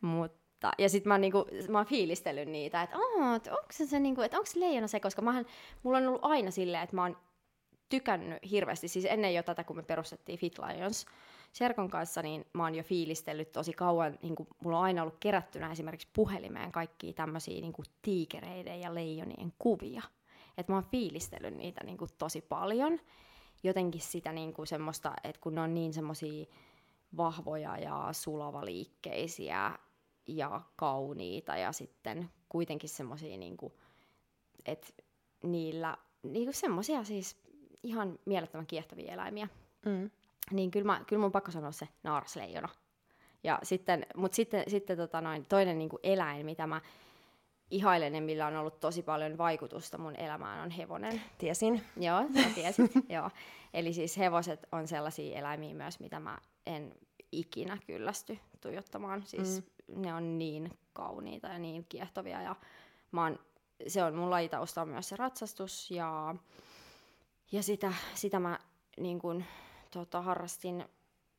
[0.00, 4.20] Mutta mutta, ja sitten mä, niinku, mä oon fiilistellyt niitä, että onko se, se, niinku,
[4.20, 5.46] että onko se leijona se, koska mähän,
[5.82, 7.16] mulla on ollut aina silleen, että mä oon
[7.88, 11.06] tykännyt hirveästi, siis ennen jo tätä, kun me perustettiin Fit Lions
[11.52, 15.18] Serkon kanssa, niin mä oon jo fiilistellyt tosi kauan, niin kuin mulla on aina ollut
[15.20, 20.02] kerättynä esimerkiksi puhelimeen kaikkia tämmöisiä niin tiikereiden ja leijonien kuvia.
[20.58, 23.00] Että mä oon fiilistellyt niitä niin kuin tosi paljon.
[23.62, 26.46] Jotenkin sitä niin kuin semmoista, että kun ne on niin semmoisia
[27.16, 29.78] vahvoja ja sulavaliikkeisiä
[30.28, 33.56] ja kauniita ja sitten kuitenkin semmoisia, niin
[34.66, 34.86] että
[35.42, 37.36] niillä niin semmoisia siis
[37.82, 39.48] ihan mielettömän kiehtovia eläimiä.
[39.86, 40.10] Mm.
[40.50, 42.68] Niin kyllä, mä, kyllä mun pakko sanoa se naarasleijona.
[43.44, 46.80] Ja sitten, mutta sitten, sitten tota noin, toinen niin kuin eläin, mitä mä
[47.70, 51.22] ihailen ja millä on ollut tosi paljon vaikutusta mun elämään, on hevonen.
[51.38, 51.82] Tiesin.
[51.96, 52.92] Joo, sä tiesit.
[53.08, 53.30] Joo.
[53.74, 56.94] Eli siis hevoset on sellaisia eläimiä myös, mitä mä en
[57.32, 59.22] ikinä kyllästy tuijottamaan.
[59.26, 59.77] Siis mm.
[59.96, 62.42] Ne on niin kauniita ja niin kiehtovia.
[62.42, 62.56] Ja
[63.12, 63.38] mä oon,
[63.86, 66.34] se on mun lajitausta on myös se ratsastus ja,
[67.52, 68.58] ja sitä, sitä mä
[68.98, 69.44] niin kun,
[69.90, 70.84] tota, harrastin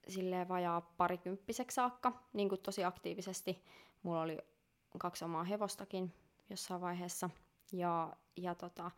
[0.07, 3.63] silleen vajaa parikymppiseksi saakka, niin tosi aktiivisesti.
[4.03, 4.37] Mulla oli
[4.97, 6.13] kaksi omaa hevostakin
[6.49, 7.29] jossain vaiheessa.
[7.71, 8.91] Ja, ja tota,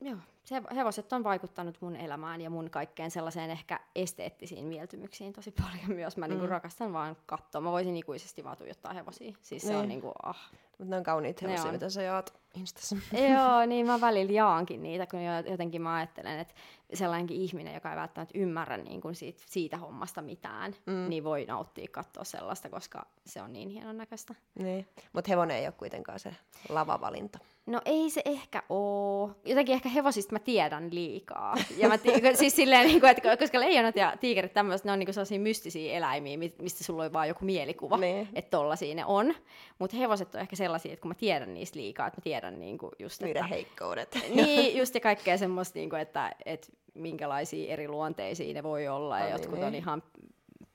[0.00, 5.50] joo, se, hevoset on vaikuttanut mun elämään ja mun kaikkeen sellaiseen ehkä esteettisiin mieltymyksiin tosi
[5.50, 6.16] paljon myös.
[6.16, 6.42] Mä niinku mm.
[6.42, 7.60] niinku rakastan vaan katsoa.
[7.60, 9.32] Mä voisin ikuisesti vaan tuijottaa hevosia.
[9.42, 9.78] Siis se niin.
[9.78, 10.50] on niinku, ah.
[10.78, 12.96] Mutta ne on kauniit hevosia, mitä sä jaat Instassa.
[13.12, 15.20] Joo, niin mä välillä jaankin niitä, kun
[15.50, 16.54] jotenkin mä ajattelen, että
[16.94, 21.08] sellainenkin ihminen, joka ei välttämättä ymmärrä niin kuin siitä, siitä hommasta mitään, mm.
[21.08, 24.34] niin voi nauttia katsoa sellaista, koska se on niin hienon näköistä.
[24.58, 26.36] Niin, mutta hevonen ei ole kuitenkaan se
[26.68, 27.38] lavavalinta.
[27.66, 29.30] No ei se ehkä oo.
[29.44, 31.54] Jotenkin ehkä hevosista mä tiedän liikaa.
[31.76, 34.98] Ja mä tii- siis silleen, niin kuin, että koska leijonat ja tiikerit tämmöiset, ne on
[34.98, 38.28] niin kuin sellaisia mystisiä eläimiä, mistä sulla on vaan joku mielikuva, niin.
[38.34, 39.34] että tollasia ne on.
[39.78, 42.78] Mutta hevoset on ehkä sellaisia, että kun mä tiedän niistä liikaa, että mä tiedän niin
[42.78, 44.18] kuin just, Niiden että, heikkoudet.
[44.34, 49.18] Niin, just ja kaikkea semmoista, niin kuin, että, että minkälaisia eri luonteisia ne voi olla.
[49.18, 49.66] Ja niin, jotkut niin.
[49.66, 50.02] on ihan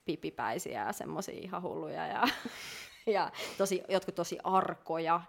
[0.06, 2.24] pipipäisiä ja semmoisia ihan hulluja ja,
[3.16, 5.22] ja tosi, jotkut tosi arkoja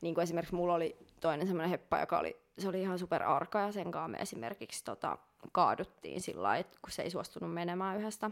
[0.00, 3.58] niin kuin esimerkiksi mulla oli toinen semmoinen heppa, joka oli, se oli ihan super arka
[3.58, 5.18] ja sen kanssa me esimerkiksi tota,
[5.52, 8.30] kaaduttiin sillä lailla, kun se ei suostunut menemään yhdestä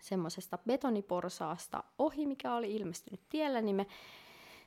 [0.00, 3.86] semmoisesta betoniporsaasta ohi, mikä oli ilmestynyt tiellä, niin me,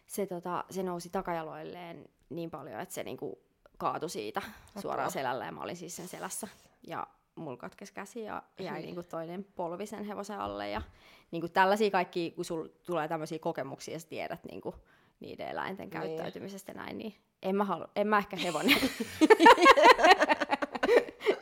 [0.08, 3.39] se, tota, se nousi takajaloilleen niin paljon, että se niinku
[3.82, 4.82] kaatui siitä Apua.
[4.82, 6.47] suoraan selällä ja mä olin siis sen selässä.
[6.88, 10.69] Ja mulla katkesi käsi ja jäi niinku toinen polvi sen hevosen alle.
[10.69, 10.82] Ja
[11.32, 14.75] niinku tällaisia kaikki, kun sulla tulee tämmöisiä kokemuksia ja sä tiedät niinku,
[15.19, 16.01] niiden eläinten niin.
[16.01, 18.77] käyttäytymisestä näin, niin en mä, halu, en mä ehkä hevonen.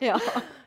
[0.00, 0.20] Joo.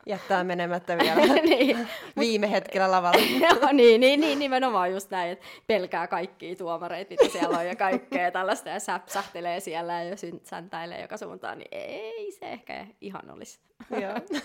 [0.06, 1.88] Jättää menemättä vielä niin.
[2.18, 3.22] viime hetkellä lavalla.
[3.48, 7.76] Joo, niin, niin, niin, nimenomaan just näin, että pelkää kaikkia tuomareita, mitä siellä on ja
[7.76, 13.60] kaikkea tällaista ja säpsähtelee siellä ja säntäilee joka suuntaan, niin ei se ehkä ihan olisi.
[13.90, 14.42] Joo.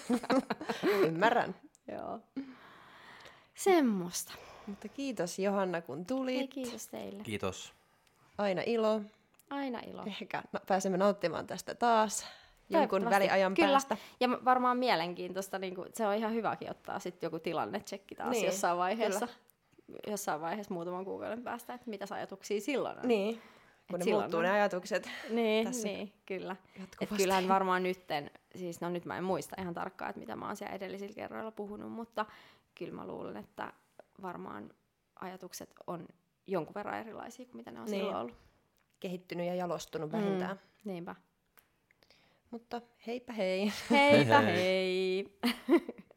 [1.08, 1.56] Ymmärrän.
[1.92, 2.20] Joo.
[3.56, 4.34] Semmosta.
[4.68, 6.42] Mutta kiitos Johanna, kun tulit.
[6.42, 7.24] Ei, kiitos teille.
[7.24, 7.74] Kiitos.
[8.38, 9.02] Aina ilo.
[9.50, 10.04] Aina ilo.
[10.06, 12.28] Ehkä pääsemme nauttimaan tästä taas
[12.70, 13.70] jonkun väliajan Kyllä.
[13.70, 13.98] päästä.
[14.20, 18.46] Ja varmaan mielenkiintoista, niin kuin, se on ihan hyväkin ottaa sitten joku tilannetsekki taas niin.
[18.46, 19.28] jossain vaiheessa.
[19.28, 19.40] Kyllä.
[20.08, 23.08] Jossain vaiheessa muutaman kuukauden päästä, että mitä ajatuksia silloin on.
[23.08, 23.42] Niin,
[23.90, 24.44] kun Et ne muuttuu on...
[24.44, 25.10] ne ajatukset.
[25.30, 26.56] Niin, tässä niin kyllä.
[27.02, 30.46] Et kyllähän varmaan nytten, siis no nyt mä en muista ihan tarkkaan, että mitä mä
[30.46, 32.26] oon siellä edellisillä kerroilla puhunut, mutta
[32.76, 33.74] kyllä mä luulen, että
[34.22, 34.70] varmaan
[35.16, 36.08] ajatukset on
[36.48, 37.96] jonkun verran erilaisia kuin mitä ne on niin.
[37.96, 38.36] silloin ollut.
[39.00, 40.56] Kehittynyt ja jalostunut vähintään.
[40.56, 41.16] Mm, niinpä.
[42.52, 43.72] Mutta heipä hei.
[43.92, 44.56] Heipä hei.
[44.56, 45.26] hei.